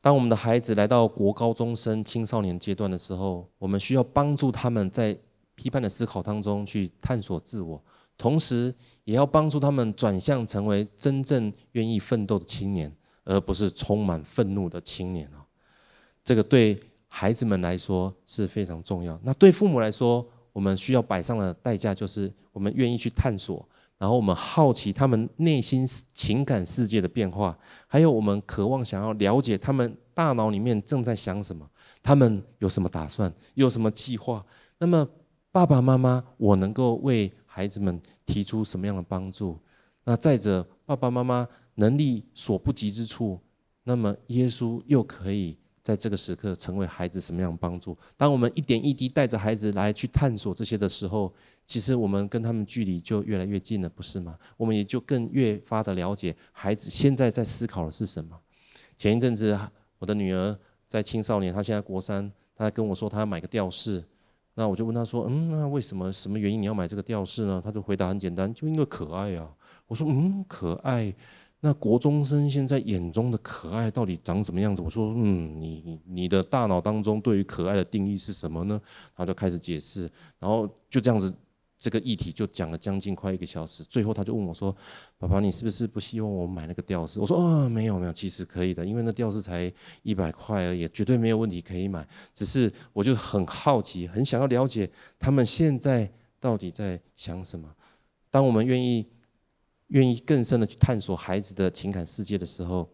[0.00, 5.18] 当我们的孩子来到国高中生、青少年阶段的时候，我们需要帮助他们在
[5.54, 7.82] 批判的思考当中去探索自我，
[8.16, 8.74] 同时
[9.04, 15.44] 也要帮助他们转向成为真正愿意奋斗的青年，而不是充满愤怒的青年啊。
[16.28, 19.18] 这个对孩子们来说是非常重要。
[19.22, 23.66] 那对父母来说，我们需要摆上的代价就是，我们愿意去探索，
[23.96, 31.66] 然后我们好奇他们内心情感世界的变化，还有我们渴望想要了解他们大脑里面正在想什么，
[32.02, 34.44] 他们有什么打算，有什么计划。
[34.76, 35.08] 那么
[35.50, 39.58] 爸爸妈妈，我能够为孩子们提出什么样的帮助？
[40.04, 43.40] 那再者，爸爸妈妈能力所不及之处，
[43.84, 45.56] 那么耶稣又可以
[45.88, 47.96] 在这个时刻成为孩子什么样的帮助？
[48.14, 51.32] 当我们一点一滴带着孩子来去探索这些的时候，
[51.64, 54.36] 其实我们跟他们距离就越来越近了，不是吗？
[54.58, 58.38] 我们也就更越发的了解孩子现在在思考的是什么。
[58.98, 59.58] 前一阵子，
[59.98, 60.54] 我的女儿
[60.86, 64.04] 在青少年，她现在国三，她跟我说她要买个吊饰。
[64.52, 66.12] 那我就问她说：“嗯，那为什么？
[66.12, 69.48] 什么原因你要买这个吊饰呢？”她就回答很简单：“就因为可爱啊。”
[69.88, 71.14] 我说：“嗯，可爱。
[71.60, 78.80] 那国中生现在眼中的可爱到底长什么样子？”我说：“嗯，你你的大脑当中对于可爱的定义是什么呢？”
[79.16, 81.34] 他就开始解释，然后就这样子。
[81.80, 84.76] 这个议题就讲了将近快一个小时，最后他就问我说
[85.16, 92.04] ：“爸爸，你是不是不希望我买那个吊饰？”我说：“哦，没有没有，其实可以的，因为那吊饰才一百块而已，绝对没有问题可以买。
[92.34, 94.90] 只是我就很好奇，很想要了解
[95.20, 97.72] 他们现在到底在想什么。
[98.28, 99.06] 当我们愿意
[99.88, 102.88] 愿意更深的去探索孩子的情感世界的时候，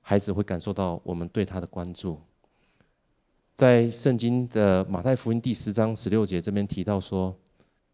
[0.00, 2.20] 孩子会感受到我们对他的关注。
[3.54, 7.36] 在圣经的马太福音第十章十六节这边提到说。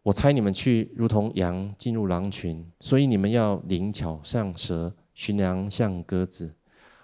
[0.04, 6.52] 我差你们去，如同羊进入狼群，所以你们要灵巧像蛇，驯良像鸽子。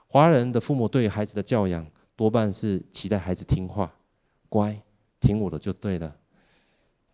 [0.09, 1.87] 华人的父母对孩子的教养，
[2.17, 3.95] 多半是期待孩子听话、
[4.49, 4.83] 乖，
[5.21, 6.17] 听我的就对了。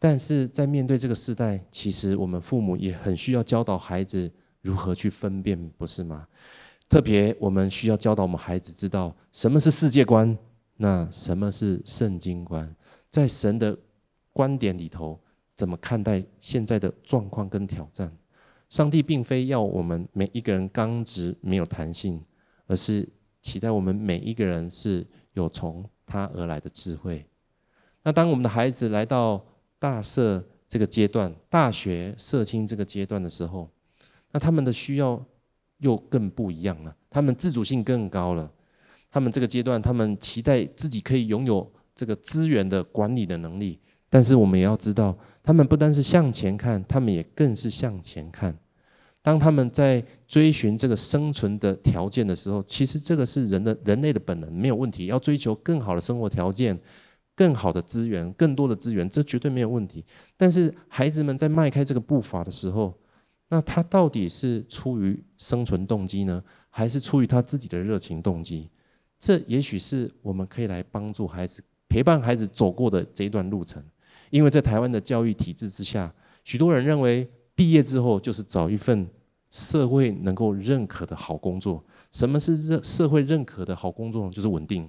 [0.04, 4.30] 但是在面对这个时代，其实我们父母也很需要教导孩子
[4.60, 6.28] 如何去分辨，不是吗？
[6.90, 10.36] 特别我们需要教导我们孩子知道什么是世界观，
[10.76, 12.70] 那什么是圣经观，
[13.08, 13.74] 在神的
[14.30, 15.18] 观点里头。
[15.56, 18.14] 怎么看待现在的状况跟挑战？
[18.68, 22.22] 上帝并非要我们每一个人刚直没有弹性，
[22.66, 23.08] 而是
[23.40, 27.24] 期待我们每一个人是有从他而来的智慧。
[28.02, 29.42] 那当我们的孩子来到
[29.84, 33.68] 大社这个阶段、大学社青这个阶段的时候，
[34.32, 35.22] 那他们的需要
[35.80, 38.50] 又更不一样了，他们自主性更高了。
[39.10, 43.78] 他们这个阶段，他们期待自己可以拥有这个资源的管理的能力。
[44.08, 48.56] 但是我们也要知道，他们不单是向前看，他们也更是向前看。
[49.20, 55.06] 当他们在追寻这个生存的条件的时候，其实这个是人的人类的本能，没有问题。
[55.06, 56.78] 要追求更好的生活条件、
[57.36, 60.04] 更好的资源、更多的资源，这绝对没有问题。
[60.36, 62.94] 但是孩子们在迈开这个步伐的时候，
[63.48, 68.70] 那他到底是出于生存动机呢，还是出于他自己的热情动机？
[69.18, 73.82] 这也许是我们可以来帮助孩子、陪伴孩子走过的这一段路程。
[74.30, 76.12] 因为在台湾的教育体制之下，
[76.42, 79.08] 许多人认为毕业之后就是找一份
[79.50, 81.84] 社会能够认可的好工作。
[82.10, 84.28] 什么是社社会认可的好工作？
[84.30, 84.88] 就是稳定，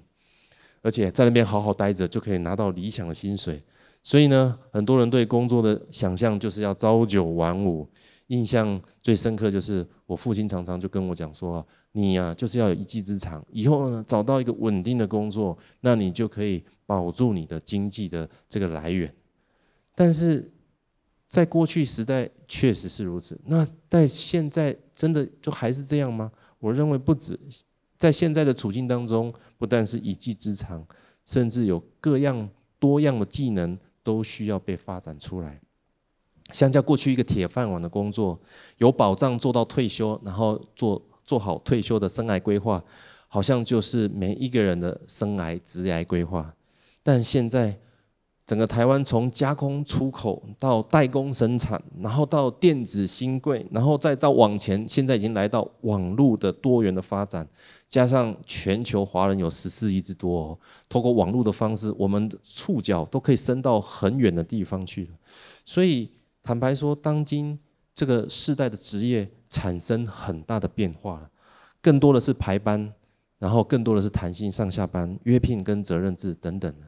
[0.85, 3.59] 而且在那边好好待着就可以拿到理想的薪水。
[4.03, 7.89] 所以呢，很多人对工作的想象就是要朝九晚五。
[8.27, 19.11] 印象最深刻就是我父亲常常就跟我讲说：“你呀，就是要有一技之长，以后呢找到一个稳定的工作，那你就可以保住你的经济的这个来源。”
[19.95, 20.51] 但是
[21.27, 26.31] 在过去时代确实是如此，那在现在真的就还是这样吗？
[26.59, 27.39] 我认为不止，
[28.05, 30.85] 在现在的处境当中，不但是一技之长，
[31.25, 32.47] 甚至有各样
[32.77, 35.59] 多样的技能都需要被发展出来。
[36.51, 38.39] 相较过去一个铁饭碗的工作，
[38.77, 42.83] 有保障做到退休，然后做做好退休的生涯规划，
[43.27, 46.53] 好像就是每一个人的生涯职涯规划。
[47.01, 47.75] 但现在。
[48.47, 57.47] 整个台湾从加工出口到代工生产，然后到电子新贵，然后再到往前，现在已经来到网络的多元的发展，
[57.87, 60.59] 加上全球华人有十四亿之多哦，
[60.89, 65.11] 透过网络的方式，我们触角都可以伸到很远的地方去了。
[65.63, 66.11] 所以
[66.43, 67.57] 坦白说，当今
[67.93, 71.29] 这个世代的职业产生很大的变化了，
[71.81, 72.93] 更多的是排班，
[73.39, 76.87] 然后更多的是弹性上下班、约聘跟责任制等等的。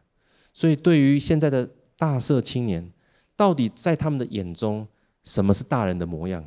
[0.54, 2.92] 所以，对于现在的大社青年，
[3.36, 4.88] 到底在他们的眼中，
[5.24, 6.44] 什么是大人的模样？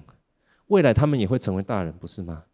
[0.66, 2.44] 未来他们也会成为大人，不是吗？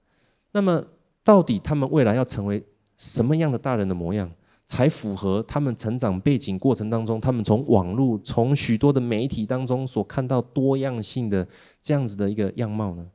[0.52, 0.84] 那么，
[1.26, 2.64] 到底他们未来要成为
[2.96, 4.30] 什么样的大人的模样，
[4.64, 11.48] 才符合他们成长背景过程当中，他们从网络、从许多的媒体当中所看到多样性的
[11.82, 13.10] 这样子的一个样貌呢？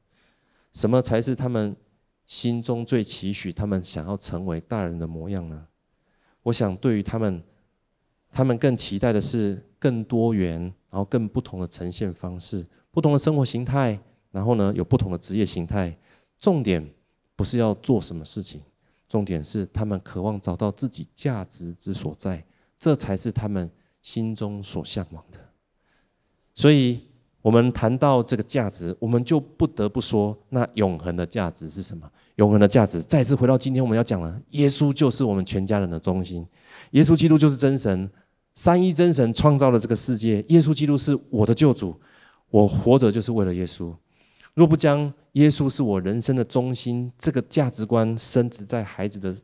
[0.73, 1.73] 什么才是他们
[2.25, 5.67] 心中最期许、他们想要成为大人的模样呢？
[6.43, 7.41] 我想，对于他们。
[8.33, 13.99] 他们更期待的是更多元，然后更不同的呈现方式，不同的生活形态，
[14.31, 15.93] 然后呢，有不同的职业形态。
[16.39, 16.81] 重点
[17.41, 18.61] 不是要做什么事情，
[19.09, 22.45] 重点是他们渴望找到自己价值之所在，
[22.77, 23.67] 这才是他们
[24.03, 25.39] 心中所向往的。
[26.53, 26.99] 所以，
[27.41, 32.07] 我们谈到这个价值，我们就不得不说，那永恒的价值是什么？
[32.35, 36.45] 永恒的价值，再次回到今天我们要讲了，耶稣就是我们全家人的中心，
[36.91, 38.07] 耶稣基督就是真神，
[38.53, 41.99] 三一真神创造了这个世界，耶稣基督是我的救主，
[42.51, 43.91] 我活着就是为了耶稣。
[44.53, 49.35] 若不将耶稣是我人生的中心这个价值观深植在孩子的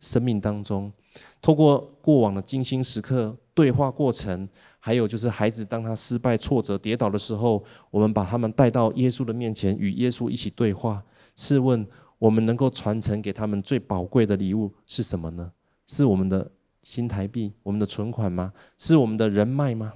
[0.00, 0.92] 生命当中，
[1.40, 4.48] 透过过往的精心时刻对话过程。
[4.78, 11.02] 还有就是，孩子当他失败、挫折、跌倒的时候，我们把他们带到耶稣的面前，与耶稣一起对话。
[11.34, 11.84] 试问，
[12.20, 15.50] 我们能够传承给他们最宝贵的礼物是什么呢？
[15.88, 16.48] 是我们的
[16.82, 18.52] 新台币、我们的存款吗？
[18.78, 19.92] 是我们的人脉吗？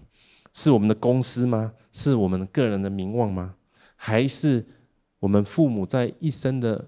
[0.53, 1.73] 是我们的公司吗？
[1.93, 3.55] 是我们个人的名望吗？
[4.03, 4.65] 还是
[5.19, 6.83] 我们父母在一生的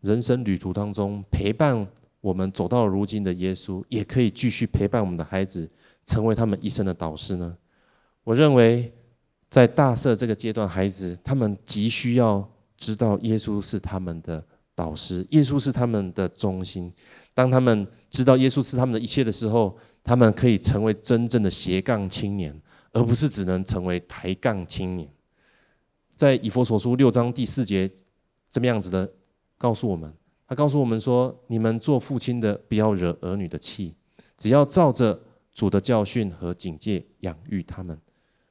[0.00, 1.86] 人生旅途当中陪伴
[2.20, 5.70] 我们走到如今的耶稣，也可以继续陪伴我们的孩子？
[6.04, 7.56] 成为他们一生的导师呢？
[8.24, 8.92] 我认为，
[9.48, 12.46] 在大社这个阶段，孩子他们急需要
[12.76, 14.44] 知道耶稣是他们的
[14.74, 16.92] 导师，耶稣是他们的中心。
[17.34, 25.08] 当他们知道耶稣是他们的一切的时候，他们可以成为真正的斜杠青年，而不是只能成为抬杠青年。
[26.18, 27.88] 在以佛所书六章第四节，
[28.50, 29.08] 这么样子的
[29.56, 30.12] 告诉我们，
[30.48, 33.94] 他告诉我们说：你们做父亲的，不要惹儿女的气，
[34.36, 35.22] 只要照着。
[35.54, 38.00] 主的教训和警戒养育他们，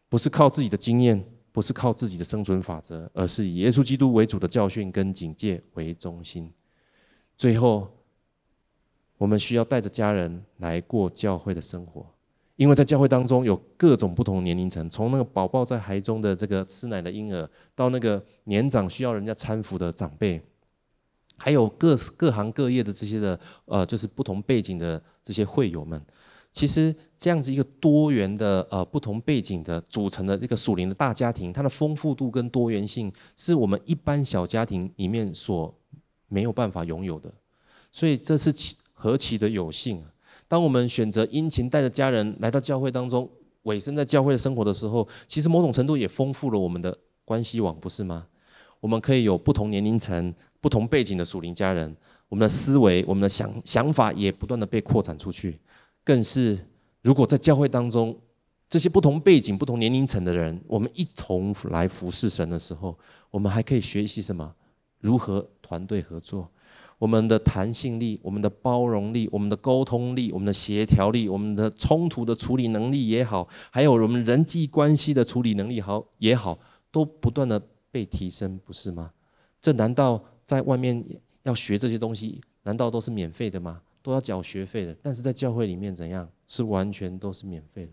[0.10, 6.52] 不是靠自己的经验，不是靠自己的生存法则，而是以耶稣基督为主的教训跟警戒为中心。
[7.38, 7.88] 最后，
[9.18, 12.06] 我们需要带着家人来过教会的生活，
[12.58, 20.42] 因为在教会当中有各种不同年龄层，从那个宝宝在怀中的这个吃奶的婴儿，到那个年长需要人家搀扶的长辈，
[21.38, 26.04] 还有各各行各业的这些的呃，就是不同背景的这些会友们。
[26.52, 35.72] 其实这样子一个多元的呃不同背景的组成的这个属灵的大家庭，它的丰富度跟多元性是我们一般小家庭里面所
[36.28, 37.32] 没有办法拥有的，
[37.92, 40.12] 所以这是其何其的有幸啊！
[40.48, 43.30] 当我们选择殷勤带着家人来到教会当中，
[43.64, 48.28] 委身在教会的生活的时候，其实某种程度也丰富了我们的关系网，不是吗？
[48.80, 51.96] 我们可以有不同年龄层、不同背景的属灵家人，
[52.30, 55.60] 我们的思维、我们的想想法也不断的被扩展出去。
[56.04, 56.58] 更是，
[57.02, 58.18] 如果在教会当中，
[58.70, 62.98] 这些不同背景、不同年龄层的人，我们一同来服侍神的时候，
[63.32, 64.54] 我们还可以学习什么？
[65.00, 66.50] 如何团队合作？
[66.98, 76.58] 我们的弹性力、我们的包容力、我们的沟通力、我们的协调力、我们的冲突的处理能力也好，还有我们人际关系的处理能力好也好，
[76.92, 79.12] 都不断的被提升，不是吗？
[79.62, 81.04] 这难道在外面
[81.44, 83.82] 要学这些东西，难道都是免费的吗？
[84.02, 87.92] 都要缴学费的，但是在教会里面怎样是完全都是免费的。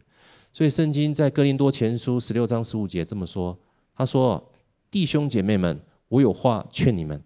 [0.53, 3.59] 所以圣经在哥林多前书十六章十五节这么说
[3.97, 4.53] ：“他说，
[4.91, 7.21] 弟兄姐妹们，我有话劝你们，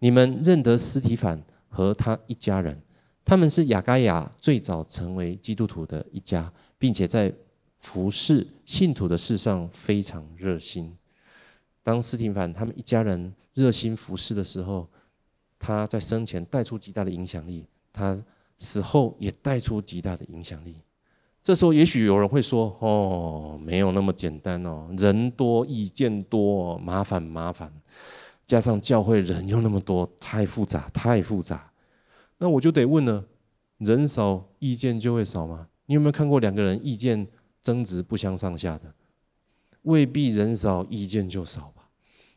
[0.00, 2.82] 你们认得斯提凡和他一家人，
[3.24, 7.32] 他们是亚该亚最早成为基督徒的一家，并且在
[7.76, 10.94] 服侍信徒的事上非常热心。
[11.82, 14.86] 当斯提凡他们一家人热心服侍的时候，
[15.58, 18.16] 他在生前带出极大的影响力。”他
[18.58, 20.80] 死后也带出极大的影响力。
[21.42, 27.72] 这时候，也许有人会说：“哦，没有那么简单哦，人多意见多，麻烦麻烦，
[28.50, 31.70] 加上教会人又那么多，太复杂，太复杂。”
[32.38, 33.24] 那我就得问了：
[33.78, 35.68] 人少意见就会少吗？
[35.86, 37.28] 你有没有看过两个人意见
[37.62, 38.92] 争执不相上下的？
[39.82, 41.90] 未必人少意见就少吧。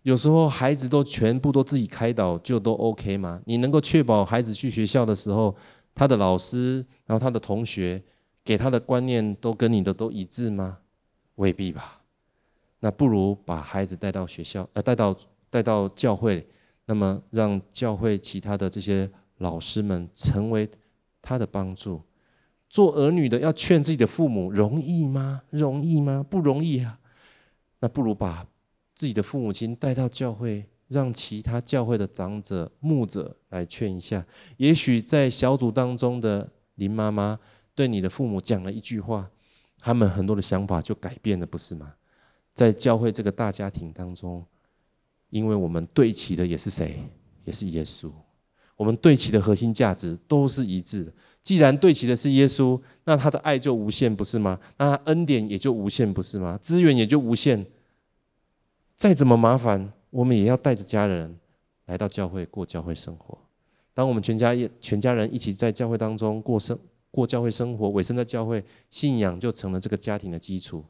[0.04, 3.42] 有时候孩子都全部都自己开导，就都 OK 吗？
[3.46, 5.56] 你能够确保孩子去学校的时候，
[5.96, 8.00] 他的老师，然后他的同学
[8.46, 10.78] 给他的观念都跟你的都一致吗？
[11.38, 12.02] 未必吧。
[12.82, 15.16] 那不如把孩子带到学校，呃，带到
[15.54, 16.44] 带到教会，
[16.88, 20.68] 那么让教会其他的这些老师们成为
[21.22, 22.02] 他的帮助。
[22.68, 25.44] 做儿女的要劝自己的父母，容易吗？
[25.52, 26.26] 容易吗？
[26.28, 27.00] 不容易啊。
[27.82, 28.48] 那不如把。
[28.96, 34.26] 自己的父母亲带到教会，让其他教会的长者、牧者来劝一下。
[34.58, 37.40] 也许在小组当中的林妈妈
[37.76, 39.30] 对你的父母讲了一句话，
[39.78, 41.94] 他们很多的想法就改变了，不是吗？
[42.54, 44.46] 在教会这个大家庭当中，
[45.34, 47.00] 因为我们对齐的也是谁？
[47.44, 48.08] 也是耶稣。
[48.78, 51.12] 我们对齐的核心价值都是一致的。
[51.42, 54.60] 既然对齐的是耶稣，那他的爱就无限，不是吗？
[54.78, 56.60] 那他恩典也就无限，不是吗？
[56.62, 57.66] 资源也就无限。
[58.96, 61.36] 再怎么麻烦，我们也要带着家人
[61.88, 63.36] 来到教会过教会生活。
[63.96, 66.78] 当我们全家全家人一起在教会当中过生
[67.10, 70.86] 过教会生活，委身在教会，信仰就成了这个家庭的基础。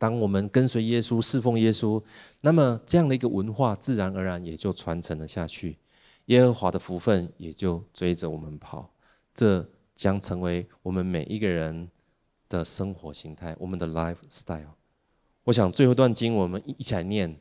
[0.00, 2.02] 当我们跟随耶稣、侍奉耶稣，
[2.40, 5.76] 那么这样的一个文化自然而然也就传承了下去，
[6.24, 8.90] 耶和华的福分也就追着我们跑。
[9.34, 11.90] 这将成为我们每一个人
[12.48, 14.72] 的生活形态，我们的 lifestyle。
[15.44, 17.38] 我想最后一段经文，我们一起来念，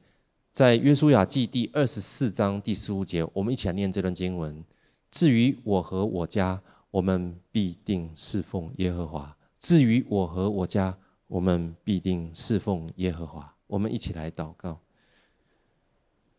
[0.51, 4.65] 在约书亚记第二十四章第十五节，我们一起来念这段经文。
[5.09, 9.37] 至于我和我家，我们必定侍奉耶和华。
[9.61, 10.97] 至于我和我家，
[11.29, 13.55] 我们必定侍奉耶和华。
[13.67, 14.79] 我们一起来祷告。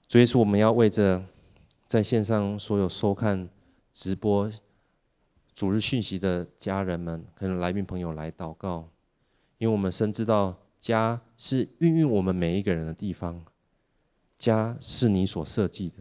[0.07, 1.25] 主耶稣，我们要为着
[1.87, 3.49] 在线上所有收看
[3.93, 4.51] 直播
[5.55, 8.89] 主日讯息的家人们，可能来宾朋友来祷告，
[9.59, 13.45] 因为我们深知道家是孕育我们每一个人的地方，
[14.37, 15.99] 家是你所设计的，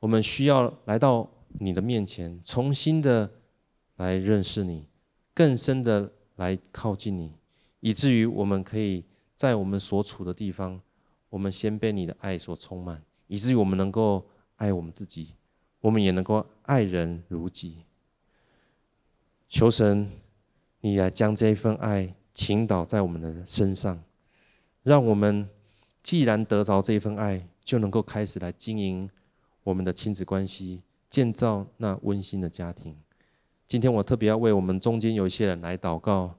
[0.00, 3.30] 我们需要来到你的面前，重新的
[3.96, 4.88] 来认识你，
[5.34, 7.34] 更深的来靠近你，
[7.86, 9.04] 以至于我们可以
[9.36, 10.80] 在我们所处的地方，
[11.30, 14.26] 我们先被你的爱所充满，以至于我们能够
[14.56, 15.34] 爱我们自己，
[15.82, 17.84] 我们也能够爱人如己。
[19.48, 20.10] 求神，
[20.80, 24.02] 你来将这一份爱倾倒在我们的身上，
[24.82, 25.48] 让我们
[26.02, 29.08] 既然得着这一份爱，就能够开始来经营
[29.62, 30.82] 我们的亲子关系。
[31.08, 32.96] 建造那温馨的家庭。
[33.68, 36.34] 今天我特别要为我们中间有一些人来祷告。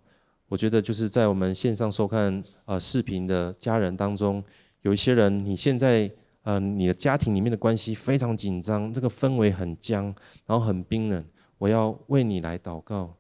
[0.48, 4.44] 我觉得就是在我们线上收看呃视频的家人当中，
[4.82, 6.10] 有一些人你现在
[6.44, 10.06] 呃你的家庭里面的关系非常紧张，这个氛围很僵，
[10.46, 11.24] 然后很冰冷。
[11.58, 13.14] 我要为你来祷告。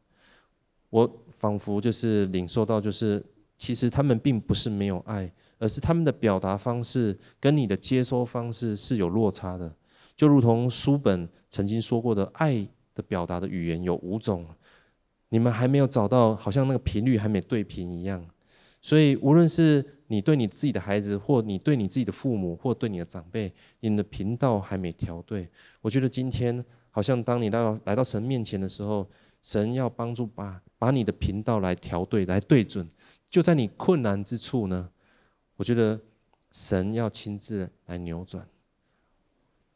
[0.89, 3.21] 我仿佛就是领受到，就是
[3.57, 9.75] 其实他们并不是没有爱，而是他们的表达方式跟你的接收方式是有落差的。
[10.15, 12.65] 就如同书本曾经说过的，爱
[12.95, 14.47] 的表达的语言有五种，
[15.29, 18.25] 你们还没有找到，好像那个频率还没对频一样。
[18.81, 23.51] 所以，无论是你对你自己的孩子，或你对你自己的父母，或对你的长辈，
[23.81, 25.49] 你的频道还没调对。
[25.81, 29.05] 我觉得今天，好像当你来到来到神面前的时候，
[29.41, 32.87] 神要帮助把把你的频道来调对，来对准。
[33.29, 34.89] 就在你困难之处呢，
[35.57, 35.99] 我觉得
[36.53, 38.47] 神要亲自来扭转。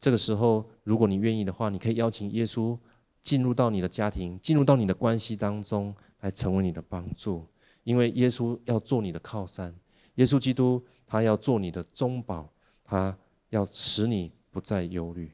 [0.00, 2.78] 这个时候，如果你愿意的话，你可以邀请耶稣
[3.22, 7.46] 进入到你的家庭，进入到你的关系当中，来成为你的帮助。
[7.84, 9.74] 因为耶稣要做你的靠山，
[10.16, 12.52] 耶稣基督他要做你的中保，
[12.84, 13.16] 他
[13.50, 15.32] 要使你不再忧虑。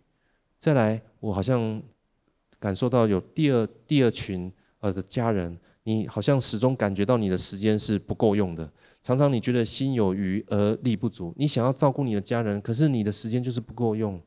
[0.59, 1.83] 再来，我好像
[2.59, 8.71] 感受到有第二第二群呃的家人，你好像始终感觉到你的时间是不够用的，
[9.03, 14.21] 常常你觉得心有余而力不足，你想要照顾你的家人，可是你的时间就是不够用。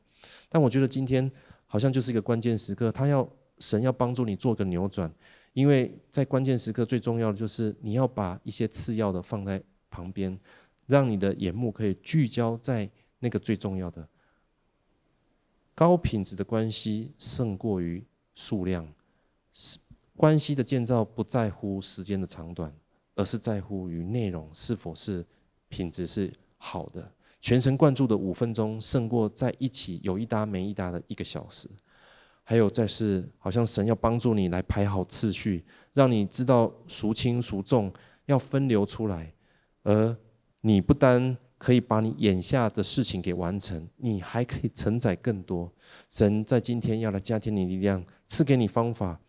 [0.48, 1.30] 但我觉得今天
[1.66, 3.28] 好像就是一个关键时刻，他要
[3.62, 5.08] 神要帮助你做个扭转，
[5.52, 10.36] 因为在关键时刻最重要的就是你要把一些次要的放在旁边，
[10.86, 12.90] 让你的眼目可以聚焦在
[13.20, 14.06] 那个最重要的。
[15.76, 18.04] 高品质的关系胜过于
[18.34, 18.92] 数量，
[19.52, 19.78] 是
[20.16, 22.74] 关系的建造不在乎时间的长短，
[23.14, 25.24] 而是在乎于内容是否是
[25.68, 27.10] 品质是好的。
[27.40, 31.68] 全神贯注的五分钟，胜过在一起有一搭没一搭的一个小时。
[32.44, 37.92] 还有，再是好像神要帮助你来排好次序，让你知道孰轻孰重，
[38.26, 39.32] 要分流出来。
[39.84, 40.16] 而
[40.60, 45.72] 你不单可以把你眼下的事情给完成，你还可以承载更多。
[46.08, 49.20] 神在今天要来加添你力量，赐给你方法。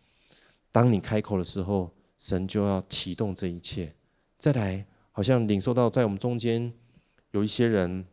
[0.72, 3.94] 当你开口的时候，神就要启动这一切。
[4.36, 6.72] 再来，好像领受到在我们中间。
[7.30, 8.04] 有一些人，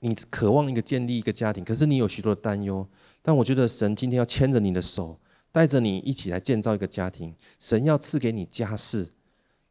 [0.00, 2.86] 你渴望一个建立一个家庭，可是你有许多的担忧。
[3.26, 5.18] 但我觉得神今天要牵着你的手，
[5.50, 7.34] 带着你一起来建造一个家庭。
[7.58, 9.14] 神要赐给你家室，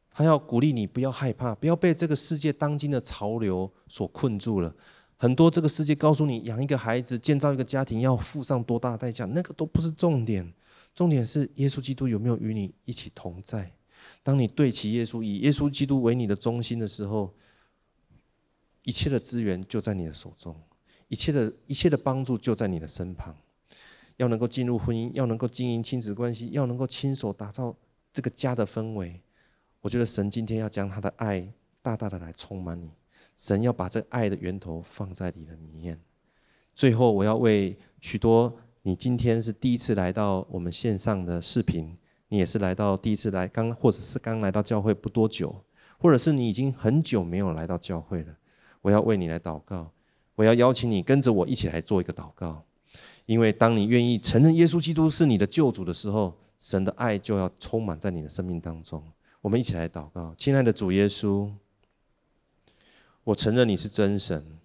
[0.09, 4.75] 他要鼓励你不要害怕，不要被这个世界当今的潮流所困住了。
[5.17, 10.51] 很多这个世界告诉你，养一个孩子、建造一个家庭要付上多大代价，那个都不是重点。
[10.95, 13.71] 重点是耶稣基督有没有与你一起同在。
[14.23, 17.31] 当你对齐耶稣，以耶稣基督为你的中心的时候。
[18.85, 20.53] 一切的资源就在你的手中，
[21.07, 23.33] 一切的一切的帮助就在你的身旁。
[24.17, 27.75] 要能够进入婚姻，要能够经营亲子关系，要能够亲手打造
[28.11, 29.21] 这个家的氛围。
[29.81, 31.51] 我觉得神今天要将他的爱
[31.81, 32.91] 大大的来充满你，
[33.35, 35.99] 神要把这爱的源头放在你的里面。
[36.75, 41.97] 最后，我要为许多你今天是第一次来到我们线上的视频，
[42.29, 45.63] 你也是来到第一次来刚，或者是刚来到教会不多久，
[45.99, 48.37] 或者是你已经很久没有来到教会了。
[48.81, 49.91] 我要为你来祷告，
[50.35, 52.65] 我要邀请你跟着我一起来做一个祷告，
[53.25, 59.03] 因为当你愿意承认耶稣基督是你的救主的时候，神的爱就要充满在你的生命当中。
[59.41, 61.51] 我们一起来祷告，亲爱的主耶稣，
[63.23, 64.59] 我承认你是真神。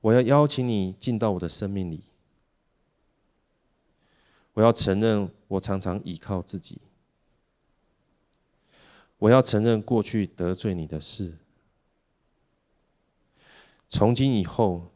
[0.00, 2.04] 我要邀请你进到我的生命里。
[4.54, 6.80] 我要承认我常常倚靠自己。
[9.18, 11.38] 我要承认过去得罪你的事。
[13.88, 14.92] 从今以后，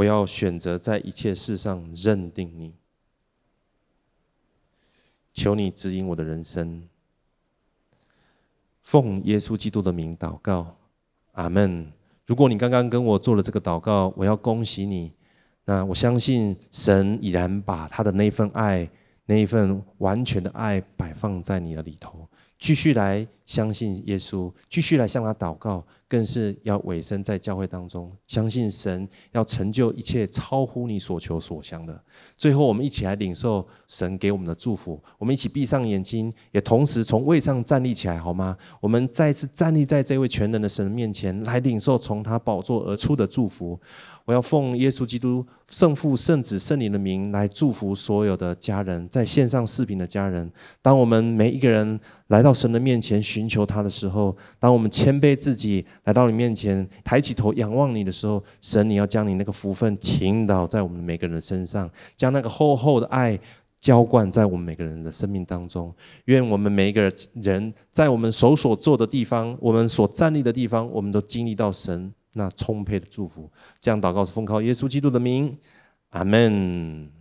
[0.00, 2.72] 我要选择在一切事上认定你。
[5.34, 6.88] 求你指引我的人生。
[8.80, 10.78] 奉耶稣基督的名祷告，
[11.32, 11.92] 阿门。
[12.24, 15.12] 如果你刚刚跟我做了这个祷告，我要恭喜你。
[15.66, 18.88] 那我相信神已然把他的那份爱，
[19.26, 22.26] 那一份完全的爱摆放在你的里头。
[22.60, 32.04] 继续来相信耶稣，继续来向他祷告，更是要委身在教会当中，相信神要成就一切超乎你所求所想的。
[32.36, 35.02] 最后，我们一起来领受神给我们的祝福。
[35.18, 38.54] 我们一起闭上眼睛，也同时从位上站立起来，好吗？
[38.78, 43.80] 我们再次站立在这位全能的神面前，来领受从他宝座而出的祝福。
[44.30, 50.48] 我要奉耶稣基督圣父、圣子、圣灵的名来祝福所有的家人，在线上视频的家人。
[50.80, 63.36] 当我们每一个人来到神的面前寻求他的时候，当我们谦卑自己来到你面前，抬起头仰望你的时候，神，你要将你那个福分倾倒在我们每个人的身上，将那个厚厚的爱
[63.80, 65.92] 浇灌在我们每个人的生命当中。
[66.26, 67.12] 愿我们每一个
[67.42, 72.14] 人在我们手所做的地方，我们所站立的地方，我们都经历到神。
[72.32, 73.50] 那充沛的祝福，
[73.80, 75.58] 这样祷告是奉靠耶稣基督的名，
[76.10, 77.19] 阿门。